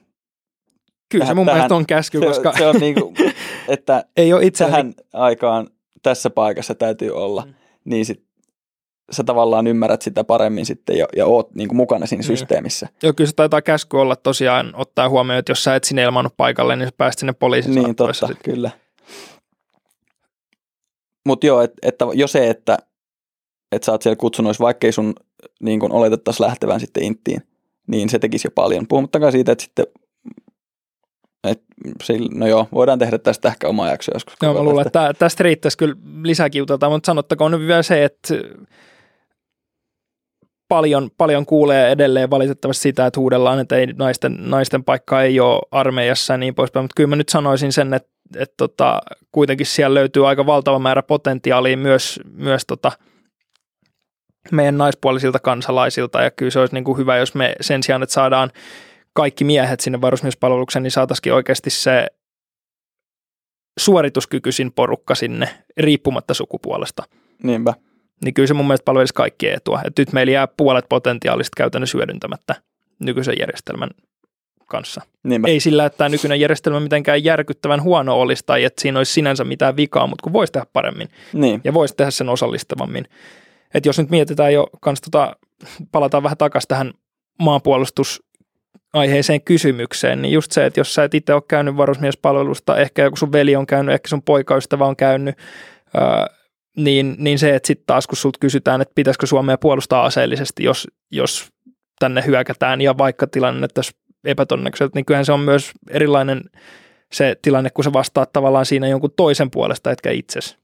[1.08, 3.14] Kyllä se tähän- mun tähän- mielestä on käsky, se, koska se on niin kuin,
[3.68, 5.68] että ei ole itse tähän aikaan
[6.02, 7.54] tässä paikassa täytyy olla, Mm.
[7.84, 8.22] niin sit
[9.12, 12.26] sä tavallaan ymmärrät sitä paremmin sitten ja, ja oot niin kuin mukana siinä Niin.
[12.26, 12.88] systeemissä.
[13.02, 16.34] Joo, kyllä se taitaa käsky olla tosiaan ottaa huomioon, että jos sä et sinne ilmannut
[16.36, 18.38] paikalle, niin sä pääst sinne poliisin Niin, totta, sit.
[18.44, 18.70] kyllä.
[21.26, 22.78] Mutta joo, et, että jo se, että
[23.72, 25.14] et sä oot siellä kutsunnoissa, vaikkei sun
[25.60, 27.42] niin kun oletettaisiin lähtevän sitten inttiin,
[27.86, 28.86] niin se tekisi jo paljon.
[28.86, 29.86] Puhumattakaan siitä, että sitten,
[31.44, 31.62] et,
[32.34, 34.34] no joo, voidaan tehdä tästä ehkä oma jakso joskus.
[34.42, 35.08] Joo, mä luulen, tästä.
[35.08, 38.34] että tästä riittäisi kyllä lisää kiuteltaa, mutta sanottakoon nyt vielä se, että
[40.68, 45.60] paljon, paljon kuulee edelleen valitettavasti sitä, että huudellaan, että ei, naisten, naisten paikka ei ole
[45.70, 49.00] armeijassa ja niin poispäin, mutta kyllä mä nyt sanoisin sen, että, että tota,
[49.32, 52.92] kuitenkin siellä löytyy aika valtava määrä potentiaalia myös, myös tota,
[54.52, 58.12] meidän naispuolisilta kansalaisilta ja kyllä se olisi niin kuin hyvä, jos me sen sijaan, että
[58.12, 58.50] saadaan
[59.12, 62.06] kaikki miehet sinne varusmiespalvelukseen, niin saataisiin oikeasti se
[63.80, 67.02] suorituskykyisin porukka sinne riippumatta sukupuolesta.
[67.42, 67.74] Niinpä.
[68.24, 69.80] Niin kyllä se mun mielestä palvelisi kaikkien etua.
[69.84, 72.54] Et nyt meillä jää puolet potentiaalista käytännössä hyödyntämättä
[72.98, 73.90] nykyisen järjestelmän
[74.70, 75.00] kanssa.
[75.22, 75.48] Niinpä.
[75.48, 79.44] Ei sillä, että tämä nykyinen järjestelmä mitenkään järkyttävän huono olisi tai että siinä olisi sinänsä
[79.44, 83.04] mitään vikaa, mutta kun voisi tehdä paremmin Niin, ja voisi tehdä sen osallistavammin.
[83.74, 85.36] Et jos nyt mietitään jo, kans tota,
[85.92, 86.92] palataan vähän takaisin tähän
[87.38, 93.16] maanpuolustusaiheeseen kysymykseen, niin just se, että jos sä et itse ole käynyt varusmiespalvelusta, ehkä joku
[93.16, 95.36] sun veli on käynyt, ehkä sun poikaystävä on käynyt,
[95.94, 96.26] ää,
[96.76, 100.88] niin, niin se, että sitten taas kun sulta kysytään, että pitäisikö Suomea puolustaa aseellisesti, jos,
[101.10, 101.48] jos
[101.98, 103.90] tänne hyökätään ja vaikka tilanne näyttäisi
[104.24, 106.40] epätodennäköiseltä, niin kyllähän se on myös erilainen
[107.12, 110.56] se tilanne, kun sä vastaat tavallaan siinä jonkun toisen puolesta, etkä itsesi.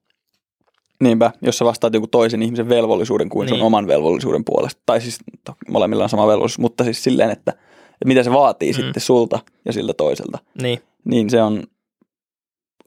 [1.00, 1.30] niinpä.
[1.42, 3.56] Jos sä vastaat joku toisen ihmisen velvollisuuden kuin niin.
[3.58, 4.82] sun oman velvollisuuden puolesta.
[4.86, 8.72] Tai siis to, molemmilla on sama velvollisuus, mutta siis silleen, että, että mitä se vaatii
[8.72, 8.76] Mm.
[8.78, 8.82] mm.
[8.84, 10.38] sitten sulta ja siltä toiselta.
[10.62, 10.78] Niin.
[11.04, 11.62] Niin se on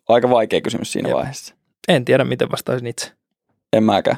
[0.08, 1.16] aika vaikea kysymys siinä Jep.
[1.18, 1.56] vaiheessa.
[1.88, 3.12] En tiedä, miten vastaisin itse.
[3.74, 4.18] En mäkään.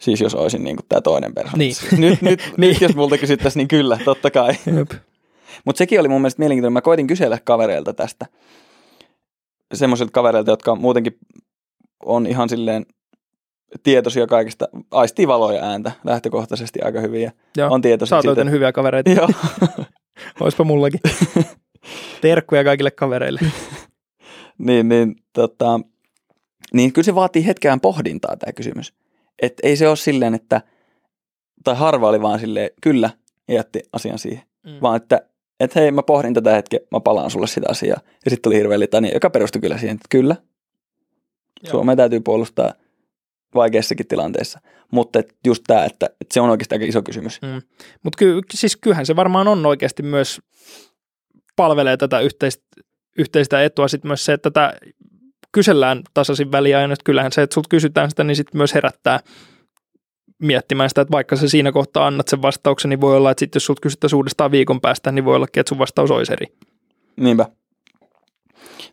[0.00, 1.58] Siis jos olisin niin tämä toinen persoona.
[1.58, 1.74] Niin.
[1.98, 2.70] Nyt, nyt, Niin.
[2.70, 4.52] nyt jos multa kysyttäisiin, niin kyllä, totta kai.
[4.76, 4.90] Jep.
[5.64, 6.72] Mutta sekin oli mun mielestä mielenkiintoinen.
[6.72, 8.26] Mä koitin kysellä kavereilta tästä.
[9.74, 11.18] Semmoisilta kavereilta, jotka muutenkin
[12.04, 12.86] on ihan silleen
[13.82, 17.74] tietoisia kaikista, aistii valoja ääntä lähtökohtaisesti aika hyvin ja Joo.
[17.74, 19.10] on tietoisia Sä oot siitä, hyviä kavereita.
[19.10, 19.28] Joo.
[20.40, 21.00] Oispa mullakin.
[22.20, 23.40] Terkkuja kaikille kavereille.
[24.58, 25.80] niin, niin, tota,
[26.72, 28.94] niin kyllä se vaatii hetkeään pohdintaa tämä kysymys.
[29.42, 30.60] Et ei se ole silleen, että,
[31.64, 33.10] tai harva oli vaan silleen, kyllä,
[33.48, 34.42] ja jätti asian siihen.
[34.66, 34.78] Mm.
[34.82, 35.20] Vaan että,
[35.60, 38.00] että hei, mä pohdin tätä hetkeä, mä palaan sulle sitä asiaa.
[38.24, 40.36] Ja sitten tuli hirveä litania, joka perustui kyllä siihen, että kyllä,
[41.64, 41.70] Joo.
[41.70, 42.72] Suomea täytyy puolustaa
[43.54, 44.60] vaikeissakin tilanteissa.
[44.90, 47.42] Mutta et just tämä, että, että se on oikeasti aika iso kysymys.
[47.42, 47.62] Mm.
[48.02, 50.40] Mutta ky- siis kyllähän se varmaan on oikeasti myös
[51.56, 52.64] palvelee tätä yhteistä,
[53.18, 53.88] yhteistä etua.
[53.88, 54.78] Sitten myös se, että tätä
[55.52, 59.20] kysellään tasaisin väliajan, että kyllähän se, että sulta kysytään sitä, niin sitten myös herättää
[60.38, 63.56] miettimään sitä, että vaikka sä siinä kohtaa annat sen vastauksen, niin voi olla, että sitten
[63.56, 66.46] jos sulta kysyttäisiin uudestaan viikon päästä, niin voi ollakin, että sun vastaus olisi eri.
[67.16, 67.46] Niinpä.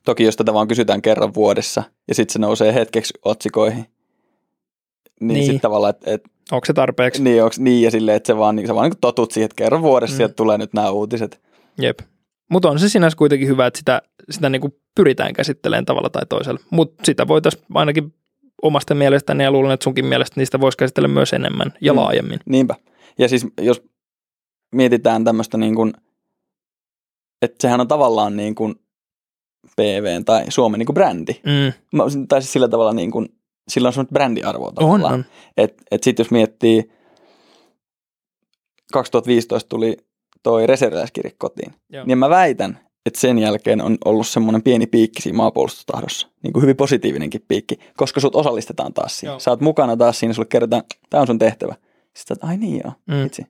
[0.06, 3.88] Toki jos tätä vaan kysytään kerran vuodessa ja sitten se nousee hetkeksi otsikoihin, niin,
[5.20, 5.34] Niin.
[5.34, 5.44] niin.
[5.46, 7.24] sitten tavallaan, että et, Onko se tarpeeksi?
[7.24, 9.56] niin, onks, niin ja silleen, että se vaan, niin, sä vaan niin totut siihen, että
[9.64, 10.18] kerran vuodessa Mm.
[10.18, 11.42] sieltä tulee nyt nämä uutiset.
[11.82, 12.00] Jep.
[12.52, 16.60] Mutta on se sinänsä kuitenkin hyvä, että sitä, sitä niinku pyritään käsittelemään tavalla tai toisella.
[16.70, 18.14] Mutta sitä voitaisiin ainakin
[18.68, 22.00] omasta mielestäni ja luulen, että sunkin mielestä niistä voisi käsitellä myös enemmän ja Mm.
[22.00, 22.40] laajemmin.
[22.46, 22.76] Niinpä.
[23.20, 23.84] Ja siis jos
[24.76, 25.94] mietitään tämmöistä niin kuin,
[27.42, 28.76] että sehän on tavallaan niin kuin
[29.76, 31.34] PV tai Suomen niin kuin brändi.
[31.34, 31.74] Mm.
[31.98, 33.28] Mä- Tai siis sillä tavalla niin kuin,
[33.68, 35.14] sillä on semmoista brändiarvoa tavallaan.
[35.14, 35.26] on.
[35.58, 36.92] Et, et sitten jos miettii,
[38.94, 39.98] 2015 tuli
[40.44, 42.06] toi reserviläiskirje kotiin, Joo.
[42.06, 46.28] niin mä väitän, että sen jälkeen on ollut semmoinen pieni piikki siinä maanpuolustustahdossa.
[46.44, 49.32] Niin kuin hyvin positiivinenkin piikki, koska sut osallistetaan taas siihen.
[49.34, 49.40] Joo.
[49.40, 51.76] Sä oot mukana taas siinä, sulle kerrotaan, tämä on sun tehtävä.
[52.14, 53.26] Sitten sä ai niin joo, Mm.
[53.26, 53.42] itse.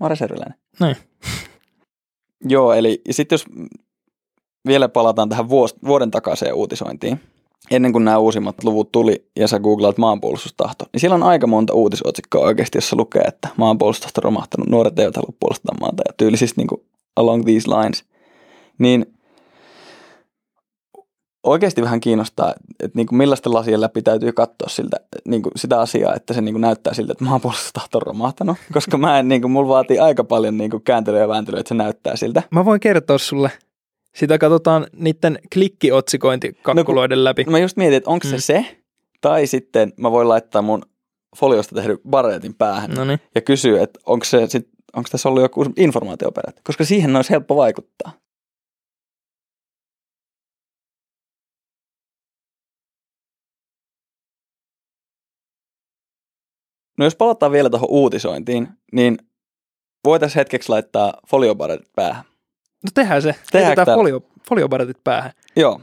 [0.00, 0.58] Mä oon reserviläinen.
[0.80, 0.96] Näin.
[2.48, 3.44] Joo, eli sitten jos
[4.66, 7.20] vielä palataan tähän vuos, vuoden takaiseen uutisointiin,
[7.70, 11.72] ennen kuin nämä uusimmat luvut tuli ja sä googlaat maanpuolustustahto, niin siellä on aika monta
[11.72, 16.60] uutisotsikkoa oikeasti, jossa lukee, että maanpuolustustahto on romahtanut, nuoret eivät halua puolustaa maata ja tyylisesti
[16.60, 16.80] niin kuin
[17.16, 18.04] along these lines.
[18.78, 19.06] Niin
[21.42, 25.80] oikeasti vähän kiinnostaa, että niin kuin millaisten lasien läpi täytyy katsoa siltä, niin kuin sitä
[25.80, 29.40] asiaa, että se niin kuin näyttää siltä, että maanpuolustustahto on romahtanut, koska mä en, niin
[29.40, 32.42] kuin, mulla vaatii aika paljon niin kuin kääntelyä ja vääntelyä, että se näyttää siltä.
[32.50, 33.50] Mä voin kertoa sulle
[34.14, 37.44] Sitä katsotaan niiden klikkiotsikointikakkuloiden läpi.
[37.44, 38.40] No mä just mietin, että onko se Mm.
[38.40, 38.76] se,
[39.20, 40.82] tai sitten mä voin laittaa mun
[41.36, 43.20] foliosta tehdyn baretin päähän No niin.
[43.34, 47.56] ja kysyä, että onko, se sit, onko tässä ollut joku informaatioperät, koska siihen olisi helppo
[47.56, 48.12] vaikuttaa.
[56.98, 59.18] No jos palataan vielä tuohon uutisointiin, niin
[60.04, 62.24] voitaisiin hetkeksi laittaa foliobaretit päähän.
[62.84, 63.34] No tehdään se.
[63.54, 64.00] Heitetään täällä?
[64.00, 65.32] folio, foliobaretit päähän.
[65.56, 65.80] Joo.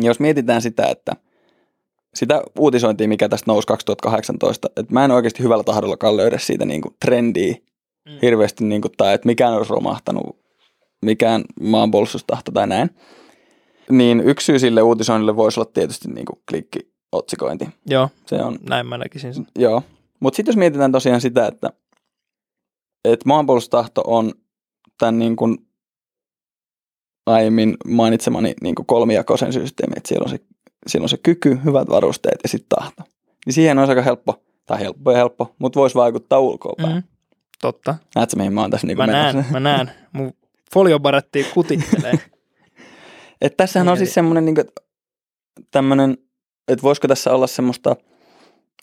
[0.00, 1.12] Ja jos mietitään sitä, että
[2.14, 6.82] sitä uutisointia, mikä tästä nousi 2018, että mä en oikeasti hyvällä tahdollakaan löydä siitä niin
[6.82, 7.54] kuin trendiä
[8.06, 8.18] Mm.
[8.22, 10.38] hirveästi, niin kuin, tai että mikään olisi romahtanut,
[11.02, 12.90] mikään maanpuolustustahto tai näin.
[13.90, 16.42] Niin yksi syy sille uutisoinnille voisi olla tietysti niin kuin
[17.10, 17.68] klikkiotsikointi.
[17.86, 19.46] Joo, Se on näin mä näkisin sen.
[19.58, 19.82] Joo,
[20.20, 21.70] mutta sitten jos mietitään tosiaan sitä, että,
[23.04, 24.32] että maanpuolustustahto on
[24.98, 25.58] tämän niin kuin
[27.26, 30.40] aiemmin mainitsemani niin kuin kolmijakoisen systeemi, että siellä on, se,
[30.86, 33.02] siellä on se kyky, hyvät varusteet ja sitten tahto.
[33.46, 36.92] Niin siihen olisi aika helppo, tai helppo ja helppo, mutta voisi vaikuttaa ulkoapäin.
[36.92, 36.94] Mm.
[36.94, 37.02] Mm.
[37.60, 37.94] Totta.
[38.14, 39.90] Näetkö mihin mä oon tässä niin Mä näen, mä näen.
[40.12, 40.32] Mun
[40.74, 42.12] foliobaretti kutittelee.
[43.40, 44.56] Että tässähän on Eli- siis semmoinen niin
[45.70, 46.18] tämmöinen,
[46.68, 47.96] että voisiko tässä olla semmoista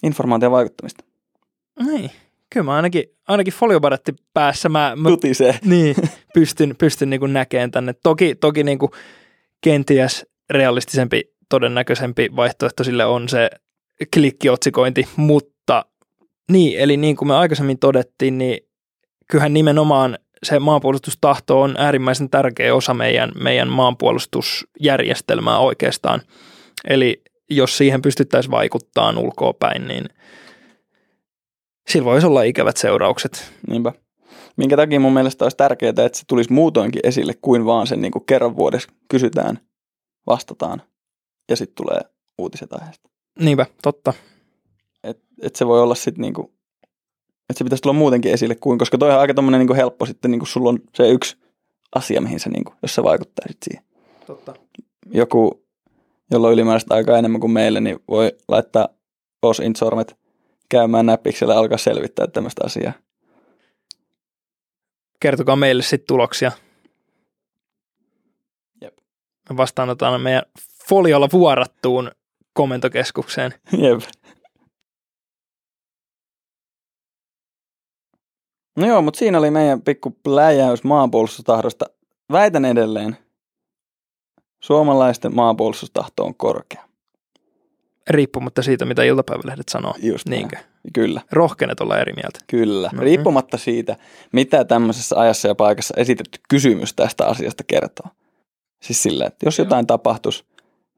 [0.04, 1.04] informaation vaikuttamista.
[1.86, 2.12] niin.
[2.50, 5.10] Kyllä mä ainakin, ainakin foliobaretti päässä mä, mä
[5.66, 5.96] niin,
[6.34, 7.94] pystyn, pystyn niin näkemään tänne.
[8.04, 8.92] Toki, toki niin kuin
[9.62, 13.50] kenties realistisempi, todennäköisempi vaihtoehto sille on se
[14.14, 15.86] klikkiotsikointi, mutta
[16.52, 18.60] niin, eli niin kuin me aikaisemmin todettiin, niin
[19.32, 26.22] kyllähän nimenomaan se maanpuolustustahto on äärimmäisen tärkeä osa meidän, meidän maanpuolustusjärjestelmää oikeastaan.
[26.88, 30.06] Eli jos siihen pystyttäisiin vaikuttamaan ulkoa päin, niin
[31.90, 33.54] sillä voisi olla ikävät seuraukset.
[33.68, 33.94] Niinpä.
[34.58, 38.12] Minkä takia mun mielestä olisi tärkeää, että se tulisi muutoinkin esille kuin vaan sen niin
[38.12, 39.60] kuin kerran vuodessa kysytään,
[40.28, 40.82] vastataan
[41.50, 42.02] ja sitten tulee
[42.38, 43.10] uutiset aiheesta.
[43.40, 44.14] Niinpä, totta.
[45.04, 46.48] Et, et se voi olla sitten niin kuin,
[47.50, 50.06] että se pitäisi tulla muutenkin esille kuin, koska toi on aika tommonen niin kuin helppo
[50.06, 51.38] sitten, niin kuin sulla on se yksi
[51.96, 53.86] asia, mihin se, niin kuin, jos se vaikuttaa sitten siihen.
[54.26, 54.54] totta.
[55.12, 55.67] Joku,
[56.32, 58.90] jolla on ylimääräistä aikaa enemmän kuin meille, niin voi laittaa
[59.42, 60.18] os sormet
[60.70, 62.94] käymään näppiksellä ja alkaa selvittää tämmöistä asiaa.
[65.20, 66.52] Kertokaa meille sitten tuloksia.
[68.82, 68.98] Jep.
[69.50, 70.44] Me vastaanotetaan meidän
[70.90, 72.12] foliolla vuorattuun
[72.54, 73.54] komentokeskukseen.
[73.72, 74.00] Jep.
[78.76, 81.86] No joo, mutta siinä oli meidän pikku pläjäys maanpuolustustahdosta.
[82.32, 83.18] Väitän edelleen,
[84.68, 86.84] suomalaisten maanpuolustustahto on korkea.
[88.10, 89.94] Riippumatta siitä, mitä iltapäivälehdet sanoo.
[90.02, 90.40] Just näin.
[90.40, 90.58] Niinkö?
[90.94, 92.40] Kyllä, Rohkenet olla eri mieltä.
[92.48, 92.90] kyllä.
[92.94, 93.02] Mhm.
[93.02, 93.96] Riippumatta siitä,
[94.34, 98.06] mitä tämmöisessä ajassa ja paikassa esitetty kysymys tästä asiasta kertoo.
[98.84, 99.66] Siis sillä, että jos Joo.
[99.66, 100.44] jotain tapahtuisi,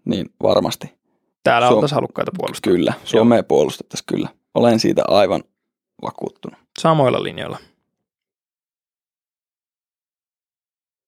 [0.05, 0.93] niin varmasti.
[1.43, 2.73] Täällä Suom- oltaisiin halukkaita puolustaa.
[2.73, 4.29] Kyllä, Suomea puolustettaisiin kyllä.
[4.55, 5.43] Olen siitä aivan
[6.01, 6.59] vakuuttunut.
[6.79, 7.57] Samoilla linjoilla.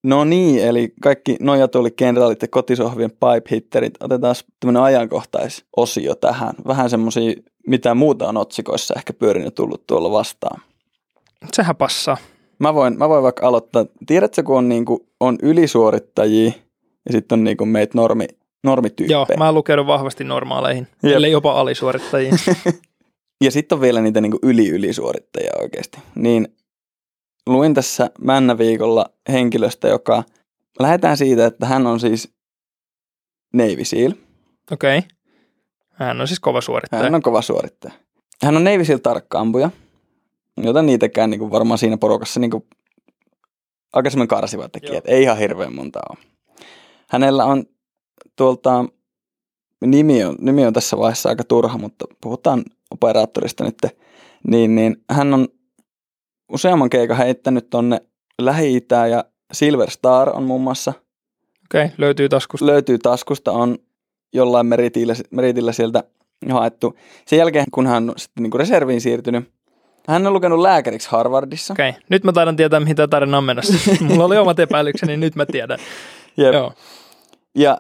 [0.04, 3.94] No niin, eli kaikki nojatuolikenraalit ja kotisohvien pipe-hitterit.
[4.00, 6.54] Otetaan tämmöinen ajankohtaisosio tähän.
[6.68, 7.34] Vähän semmoisia,
[7.68, 10.62] mitä muuta on otsikoissa ehkä pyörinyt tullut tuolla vastaan.
[11.54, 12.18] Sehän passaa.
[12.60, 13.86] Mä voin, mä voin vaikka aloittaa.
[14.06, 16.52] Tiedätkö, kun on, niinku, on ylisuorittajia
[17.06, 18.28] ja sitten on niinku meitä normi,
[18.64, 19.18] normityyppejä.
[19.18, 21.16] Joo, mä lukenut vahvasti normaaleihin, Jep.
[21.16, 22.34] ellei jopa alisuorittajiin.
[23.44, 25.98] Ja sitten on vielä niitä niinku yli-ylisuorittajia oikeasti.
[26.16, 26.48] Niin
[27.48, 30.24] luin tässä Männä-viikolla henkilöstä, joka
[30.80, 32.34] lähdetään siitä, että hän on siis
[33.54, 34.12] Navy Seal.
[34.72, 34.98] Okei.
[34.98, 35.10] Okay.
[35.90, 37.04] Hän on siis kova suorittaja.
[37.04, 37.94] Hän on kova suorittaja.
[38.44, 39.72] Hän on Navy Seal tarkkaampuja,
[40.58, 42.68] jota niitäkään niinku varmaan siinä porukassa niinku
[43.94, 44.98] aika semmoinen karsiva tekijä, Joo.
[44.98, 46.18] että ei ihan hirveän monta ole.
[47.10, 47.66] Hänellä on
[48.36, 48.86] tuolta,
[49.86, 53.78] nimi on, nimi on tässä vaiheessa aika turha, mutta puhutaan operaattorista nyt,
[54.48, 55.48] niin, niin hän on
[56.52, 58.02] useamman keikan heittänyt tonne
[58.42, 60.94] lähi ja Silver Star on muun muassa
[61.66, 62.66] Okei, okay, löytyy taskusta.
[62.66, 63.78] löytyy taskusta, on
[64.34, 66.04] jollain meritillä, meritillä sieltä
[66.50, 66.98] haettu.
[67.28, 69.52] Sen jälkeen, kun hän on sitten niin reserviin siirtynyt,
[70.08, 71.74] hän on lukenut lääkäriksi Harvardissa.
[71.74, 72.02] Okei, okay.
[72.10, 73.74] nyt mä taidan tietää, mihin tämä tarina on menossa.
[74.04, 75.80] Mulla oli omat epäilykseni, nyt mä tiedän.
[76.38, 76.54] Jep.
[76.54, 76.74] Joo.
[77.56, 77.78] Ja,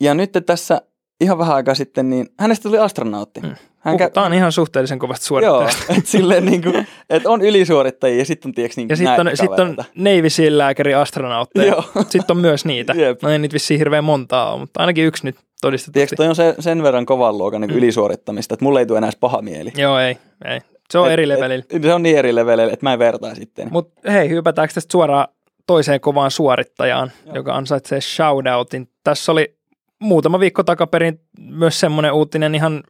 [0.00, 0.82] ja nyt tässä
[1.22, 3.40] ihan vähän aikaa sitten, niin hänestä tuli astronautti.
[3.40, 3.54] Mm.
[3.78, 5.92] Hän Puhutaan ihan suhteellisen kovasta Joo, suorittajasta.
[5.98, 9.36] että silleen niin kuin, että on ylisuorittajia ja sitten on tiiäks niin Ja sitten on,
[9.36, 9.84] sit on kavereita.
[9.94, 11.66] Navy Seal lääkäri astronautteja.
[11.72, 11.84] Joo.
[12.08, 12.92] Sitten on myös niitä.
[13.02, 13.22] Jep.
[13.22, 15.92] No ei niitä vissiin hirveän montaa ole, mutta ainakin yksi nyt todistetusti.
[15.92, 17.76] Tiedätkö, toi on se, sen verran kovan luokan niin Mm.
[17.76, 19.72] ylisuorittamista, että mulle ei tule enää paha mieli.
[19.76, 20.16] Joo, ei.
[20.44, 20.60] ei.
[20.90, 21.64] Se on Et- eri levelillä.
[21.70, 23.68] et- Se on niin eri levelillä, että mä en vertaa sitten.
[23.72, 25.28] Mutta hei, hypätäänkö tästä suoraan
[25.66, 27.34] toiseen kovaan suorittajaan, Joo.
[27.34, 28.88] joka ansaitsee shoutoutin.
[29.04, 29.54] Tässä oli
[30.02, 32.82] muutama viikko takaperin myös semmoinen uutinen ihan,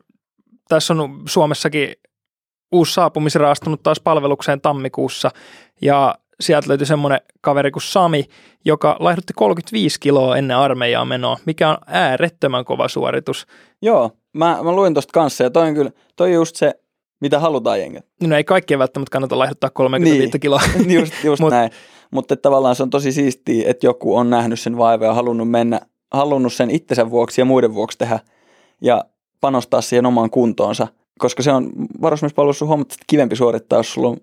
[0.68, 1.92] tässä on Suomessakin
[2.72, 5.30] uusi saapumisera astunut taas palvelukseen tammikuussa
[5.82, 8.24] ja sieltä löytyi semmoinen kaveri kuin Sami,
[8.64, 13.46] joka laihdutti 35 kiloa ennen armeijaa menoa, mikä on äärettömän kova suoritus.
[13.82, 16.74] Joo, mä, mä luin tosta kanssa ja toi on kyllä, toi just se,
[17.20, 18.06] mitä halutaan jengät.
[18.22, 20.40] No ei kaikkien välttämättä kannata laihduttaa 35 Niin.
[20.40, 20.60] kiloa.
[20.98, 21.70] just just Mut- näin.
[22.10, 25.80] Mutta tavallaan se on tosi siistiä, että joku on nähnyt sen vaivaa ja halunnut mennä,
[26.12, 28.20] halunnut sen itsensä vuoksi ja muiden vuoksi tehdä
[28.80, 29.04] ja
[29.40, 30.88] panostaa siihen omaan kuntoonsa.
[31.18, 31.70] Koska se on
[32.02, 34.16] varusmiespalvelussa huomattavasti kivempi suorittaa, jos sulla on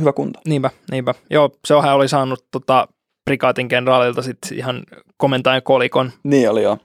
[0.00, 0.40] hyvä kunto.
[0.48, 1.14] Niinpä, niinpä.
[1.30, 2.88] Joo, se hän oli saanut tota,
[3.24, 4.82] prikaatin kenraalilta sit ihan
[5.16, 6.78] komentajan kolikon, Niin oli joo.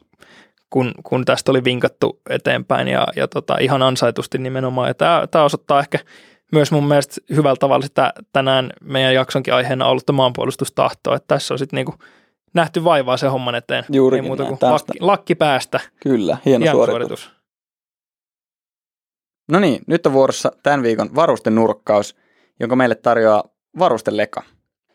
[0.69, 4.87] kun, kun tästä oli vinkattu eteenpäin ja, ja tota, ihan ansaitusti nimenomaan.
[4.87, 5.99] Ja tämä, tämä osoittaa ehkä
[6.51, 11.59] myös mun mielestä hyvällä tavalla sitä tänään meidän jaksonkin aiheena ollutta maanpuolustustahtoa, että tässä on
[11.59, 11.93] sitten niinku
[12.55, 13.83] nähty vaivaa se homman eteen.
[13.91, 15.79] Juurikin Ei muuta kuin lakki, lakki päästä.
[16.03, 16.97] Kyllä, hieno, Hieno suoritus.
[17.21, 17.35] suoritus.
[19.51, 22.15] No niin, nyt on vuorossa tämän viikon varusten nurkkaus,
[22.59, 23.43] jonka meille tarjoaa
[23.79, 24.43] varusteleka.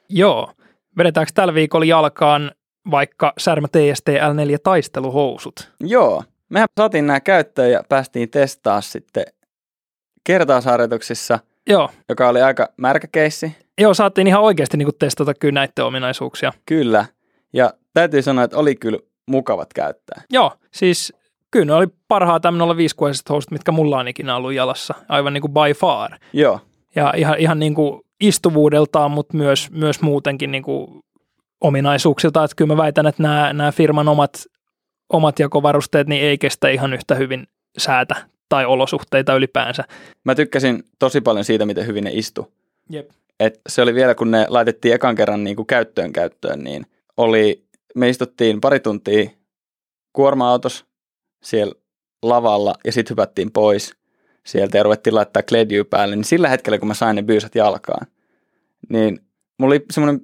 [0.09, 0.53] Joo.
[0.99, 2.51] Vedetäänkö tällä viikolla jalkaan
[2.91, 5.73] vaikka Särmä TST L4 taisteluhousut?
[5.81, 9.25] Joo, mehän saatiin nämä käyttöön ja päästiin testaa sitten
[10.25, 13.57] kertausharjoituksissa, Joo, joka oli aika märkä keissi.
[13.81, 16.53] Joo, saatiin ihan oikeasti niin testata kyllä näiden ominaisuuksia.
[16.67, 17.05] Kyllä.
[17.53, 20.23] Ja täytyy sanoa, että oli kyllä mukavat käyttää.
[20.31, 21.13] Joo, siis
[21.51, 25.53] kyllä ne oli parhaat M05 housut, mitkä mulla on ikinä ollut jalassa, aivan niin kuin
[25.53, 26.11] by far.
[26.33, 26.61] Joo,
[26.97, 31.01] Ja ihan, ihan niin kuin istuvuudeltaan, mutta myös, myös muutenkin niin kuin
[31.61, 34.45] ominaisuuksilta, että kyllä mä väitän, että nämä, nämä firman omat,
[35.13, 37.47] omat jakovarusteet niin ei kestä ihan yhtä hyvin
[37.79, 38.17] säätä
[38.49, 39.85] tai olosuhteita ylipäänsä.
[40.25, 42.53] mä tykkäsin tosi paljon siitä, miten hyvin ne istu.
[42.91, 43.11] Jep.
[43.41, 46.87] Et se oli vielä, kun ne laitettiin ekan kerran niin kuin käyttöön käyttöön, niin
[47.21, 49.31] oli, me istuttiin pari tuntia
[50.13, 50.85] kuorma-autossa
[51.43, 51.75] siellä
[52.23, 53.95] lavalla ja sitten hypättiin pois
[54.47, 58.07] sieltä ja ruvettiin laittaa kledjyä päälle, niin sillä hetkellä, kun mä sain ne byysät jalkaan,
[58.89, 59.21] niin
[59.59, 60.21] mulla oli semmoinen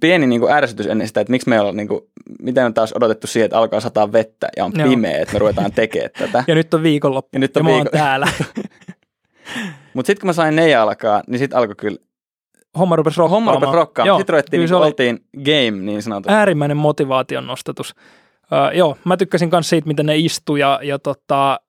[0.00, 2.00] pieni niin kuin ärsytys ennen sitä, että miksi me ollaan, niin kuin,
[2.42, 4.88] miten on taas odotettu siihen, että alkaa sataa vettä ja on Joo.
[4.88, 6.44] pimeä, että me ruvetaan tekemään tätä.
[6.48, 8.28] Ja nyt on viikonloppu Ja nyt ja on mä oon viikon- täällä.
[9.94, 11.98] Mutta sitten kun mä sain ne jalkaan, niin sitten alkoi kyllä
[12.78, 13.44] Homma rupesi rokkaamaan.
[13.44, 14.06] homma rupesi rokkaamaan.
[14.08, 16.32] Joo, Sitten ruvettiin, niin oltiin game niin sanotusti.
[16.34, 17.94] äärimmäinen motivaation nostatus.
[18.52, 21.60] Öö, joo, mä tykkäsin myös siitä, miten ne istu ja, ja tota,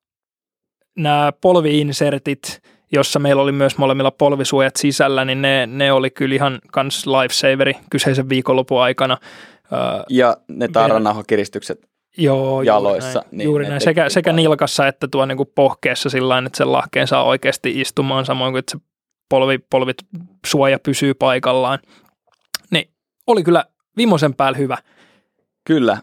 [0.98, 6.60] nämä polviinsertit, jossa meillä oli myös molemmilla polvisuojat sisällä, niin ne, ne oli kyllä ihan
[6.72, 9.18] kans lifesaveri kyseisen viikonlopun aikana.
[9.74, 11.80] Öö, Ja ne tarranauhakiristykset.
[12.18, 13.82] joo, Jaloissa, Juuri näin, niin juuri näin.
[13.82, 18.54] Sekä, sekä nilkassa että tuo niinku pohkeessa sillä että sen lahkeen saa oikeasti istumaan, samoin
[18.54, 18.87] kuin että se
[19.30, 19.98] polvi, polvit
[20.46, 21.80] suoja pysyy paikallaan.
[22.72, 22.90] Niin
[23.28, 23.66] oli kyllä
[23.98, 24.78] vimosen päällä hyvä.
[25.66, 25.98] Kyllä,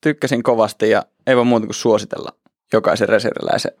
[0.00, 2.30] tykkäsin kovasti ja ei voi muuta kuin suositella
[2.72, 3.72] jokaisen reserviläisen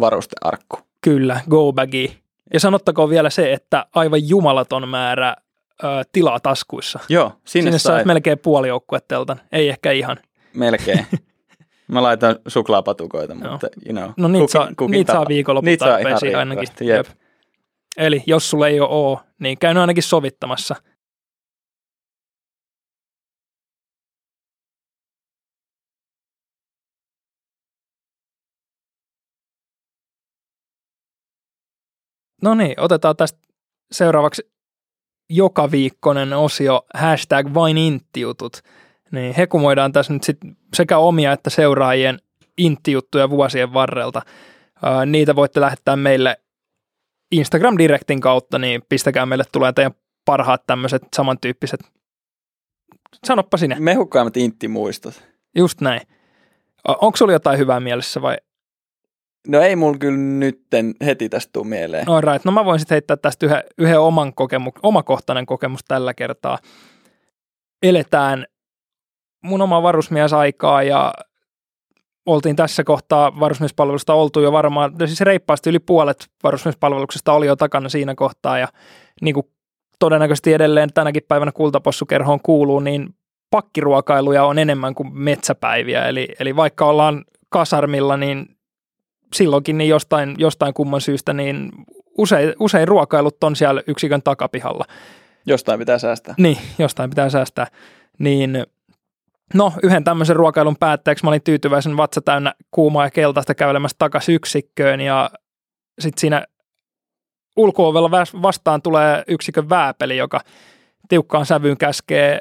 [0.00, 0.78] varustearkku.
[1.00, 2.10] Kyllä, go baggy.
[2.52, 5.36] Ja sanottakoon vielä se, että aivan jumalaton määrä
[5.84, 6.98] ö, tilaa taskuissa.
[7.08, 9.40] Joo, sinne, Sinne, sai melkein puoli joukkueteltan.
[9.52, 10.16] Ei ehkä ihan.
[10.54, 11.06] melkein.
[11.88, 14.10] Mä laitan suklaapatukoita, mutta you know.
[14.16, 15.28] No niitä kukin- saa, kukin niitä saa tapa.
[15.28, 16.58] viikonlopun Niitä saa ihan tarpeisiin ainakin.
[16.58, 17.06] riittävästi, jep.
[17.96, 20.76] Eli jos sulla ei ole oo, niin käy ainakin sovittamassa.
[32.42, 33.38] No niin, otetaan tästä
[33.92, 34.50] seuraavaksi
[35.30, 38.62] joka viikkonen osio hashtag vain inttijutut.
[39.12, 40.38] Niin hekumoidaan tässä nyt sit
[40.74, 42.18] sekä omia että seuraajien
[42.58, 44.22] inttijuttuja vuosien varrelta.
[45.06, 46.40] Niitä voitte lähettää meille
[47.32, 49.92] Instagram Directin kautta, niin pistäkää meille tulee teidän
[50.24, 51.80] parhaat tämmöiset samantyyppiset.
[53.26, 53.76] Sanoppa sinne.
[53.78, 55.22] Mehukkaimmat inttimuistot.
[55.56, 56.00] Just näin.
[56.88, 58.36] Onko sulla jotain hyvää mielessä vai?
[59.48, 62.08] No ei mulla kyllä nytten heti tästä tuu mieleen.
[62.08, 62.44] All right.
[62.44, 66.58] No mä voin sitten heittää tästä yhden, yhden oman kokemu, omakohtainen kokemus tällä kertaa.
[67.82, 68.46] Eletään
[69.44, 71.14] mun oma varusmiesaikaa ja
[72.26, 77.56] oltiin tässä kohtaa varusmiespalvelusta oltu jo varmaan, no siis reippaasti yli puolet varusmiespalveluksesta oli jo
[77.56, 78.68] takana siinä kohtaa ja
[79.22, 79.46] niin kuin
[79.98, 83.14] todennäköisesti edelleen tänäkin päivänä kultapossukerhoon kuuluu, niin
[83.50, 86.06] pakkiruokailuja on enemmän kuin metsäpäiviä.
[86.06, 88.46] Eli, eli vaikka ollaan kasarmilla, niin
[89.34, 91.72] silloinkin niin jostain, jostain kumman syystä, niin
[92.18, 94.84] usein, usein ruokailut on siellä yksikön takapihalla.
[95.46, 96.34] Jostain pitää säästää.
[96.38, 97.66] Niin, jostain pitää säästää.
[98.18, 98.66] Niin
[99.54, 104.34] no, yhden tämmöisen ruokailun päätteeksi mä olin tyytyväisen vatsa täynnä kuumaa ja keltaista käylemässä takaisin
[104.34, 105.30] yksikköön ja
[106.00, 106.46] sitten siinä
[107.56, 108.10] ulkoovella
[108.42, 110.40] vastaan tulee yksikön vääpeli, joka
[111.08, 112.38] tiukkaan sävyyn käskee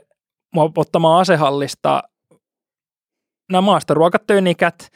[0.54, 2.04] mua ottamaan asehallista
[3.52, 4.92] nämä maastoruokatönikät,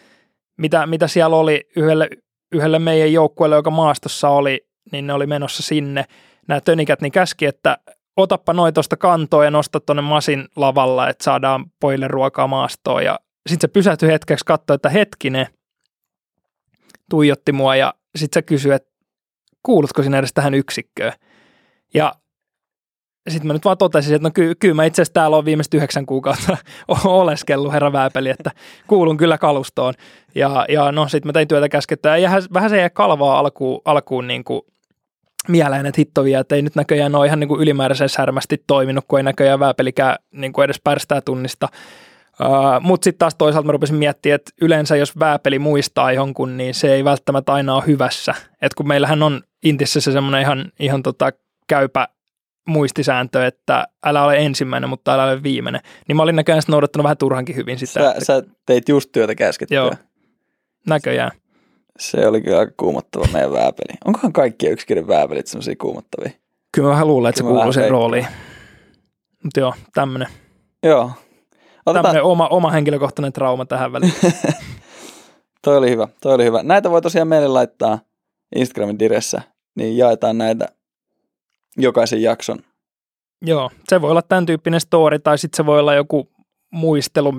[0.57, 2.09] mitä, mitä siellä oli yhdelle,
[2.51, 6.05] yhdelle meidän joukkueelle, joka maastossa oli, niin ne oli menossa sinne.
[6.47, 7.77] Nämä tönikät niin käski, että
[8.17, 13.03] otappa noin tuosta kantoa ja nosta tuonne masin lavalla, että saadaan pojille ruokaa maastoon.
[13.03, 15.47] Ja sitten se pysähtyi hetkeksi, katsoi, että hetkinen,
[17.09, 18.89] tuijotti mua ja sitten se kysyi, että
[19.63, 21.13] kuulutko sinä edes tähän yksikköön.
[21.93, 22.13] Ja
[23.29, 26.05] sitten mä nyt vaan totesin, että no ky- mä itse asiassa täällä on viimeiset yhdeksän
[26.05, 26.57] kuukautta
[27.05, 28.51] oleskellut herra Vääpeli, että
[28.87, 29.93] kuulun kyllä kalustoon.
[30.35, 34.27] Ja, ja no sitten mä tein työtä käskettä ja vähän se jäi kalvaa alkuun, alkuun
[34.27, 34.61] niin kuin
[35.47, 39.19] mieleen, että hittovia, että ei nyt näköjään ole ihan niin kuin ylimääräisen särmästi toiminut, kun
[39.19, 41.69] ei näköjään Vääpelikään niin kuin edes pärstää tunnista.
[42.41, 46.73] Uh, Mutta sitten taas toisaalta mä rupesin miettimään, että yleensä jos vääpeli muistaa jonkun, niin
[46.73, 48.35] se ei välttämättä aina ole hyvässä.
[48.61, 51.31] Et kun meillähän on Intissä se semmoinen ihan, ihan tota
[51.67, 52.07] käypä
[52.67, 55.81] muistisääntö, että älä ole ensimmäinen, mutta älä ole viimeinen.
[56.07, 57.93] Niin mä olin näköjään noudattanut vähän turhankin hyvin sitä.
[57.93, 58.25] Sä, että...
[58.25, 59.75] sä teit just työtä käskettyä.
[59.75, 59.93] Joo,
[60.87, 61.31] näköjään.
[61.99, 63.97] Se oli kyllä aika kuumottava meidän vääpeli.
[64.05, 66.31] Onkohan kaikki yksiköiden vääpelit semmoisia kuumottavia?
[66.71, 68.27] Kyllä mä vähän luulen, että kyllä se kuuluu sen rooliin.
[69.43, 70.27] Mutta joo, tämmöinen.
[70.83, 71.11] Joo.
[71.85, 72.03] Otetaan...
[72.03, 74.13] Tämmöinen oma, oma henkilökohtainen trauma tähän väliin.
[75.63, 76.63] toi oli hyvä, toi oli hyvä.
[76.63, 77.99] Näitä voi tosiaan meille laittaa
[78.55, 79.41] Instagramin diressä,
[79.75, 80.67] niin jaetaan näitä
[81.77, 82.59] jokaisen jakson.
[83.41, 86.29] Joo, se voi olla tämän tyyppinen story, tai sitten se voi olla joku
[86.71, 87.33] muistelu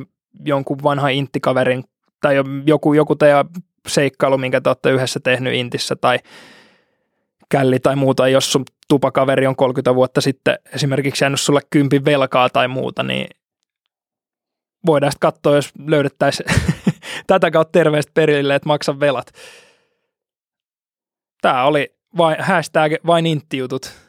[0.44, 1.84] jonkun vanhan inttikaverin,
[2.20, 2.34] tai
[2.66, 3.46] joku, joku teidän
[3.86, 6.18] seikkailu, minkä te olette yhdessä tehnyt intissä, tai
[7.48, 12.48] källi tai muuta, jos sun tupakaveri on 30 vuotta sitten esimerkiksi jäänyt sulle kympin velkaa
[12.50, 13.26] tai muuta, niin
[14.86, 16.48] voidaan sitten katsoa, jos löydettäisiin
[17.26, 19.32] tätä kautta terveistä perille, että maksa velat.
[21.42, 24.03] Tämä oli vain, hashtag vain inttijutut.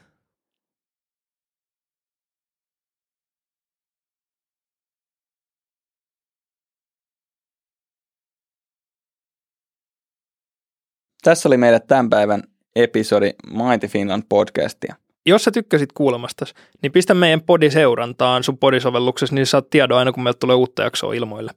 [11.26, 12.44] Tässä oli meidän tämän päivän
[12.76, 14.96] episodi Mighty Finland podcastia.
[15.26, 16.46] Jos sä tykkäsit kuulemasta,
[16.82, 21.14] niin pistä meidän podiseurantaan sun podisovelluksessa, niin saat tiedon aina, kun meiltä tulee uutta jaksoa
[21.14, 21.52] ilmoille.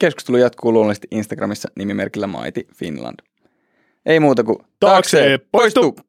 [0.00, 3.16] Keskustelu jatkuu luonnollisesti Instagramissa nimimerkillä Mighty Finland.
[4.06, 5.80] Ei muuta kuin taakse poistu!
[5.82, 6.07] poistu!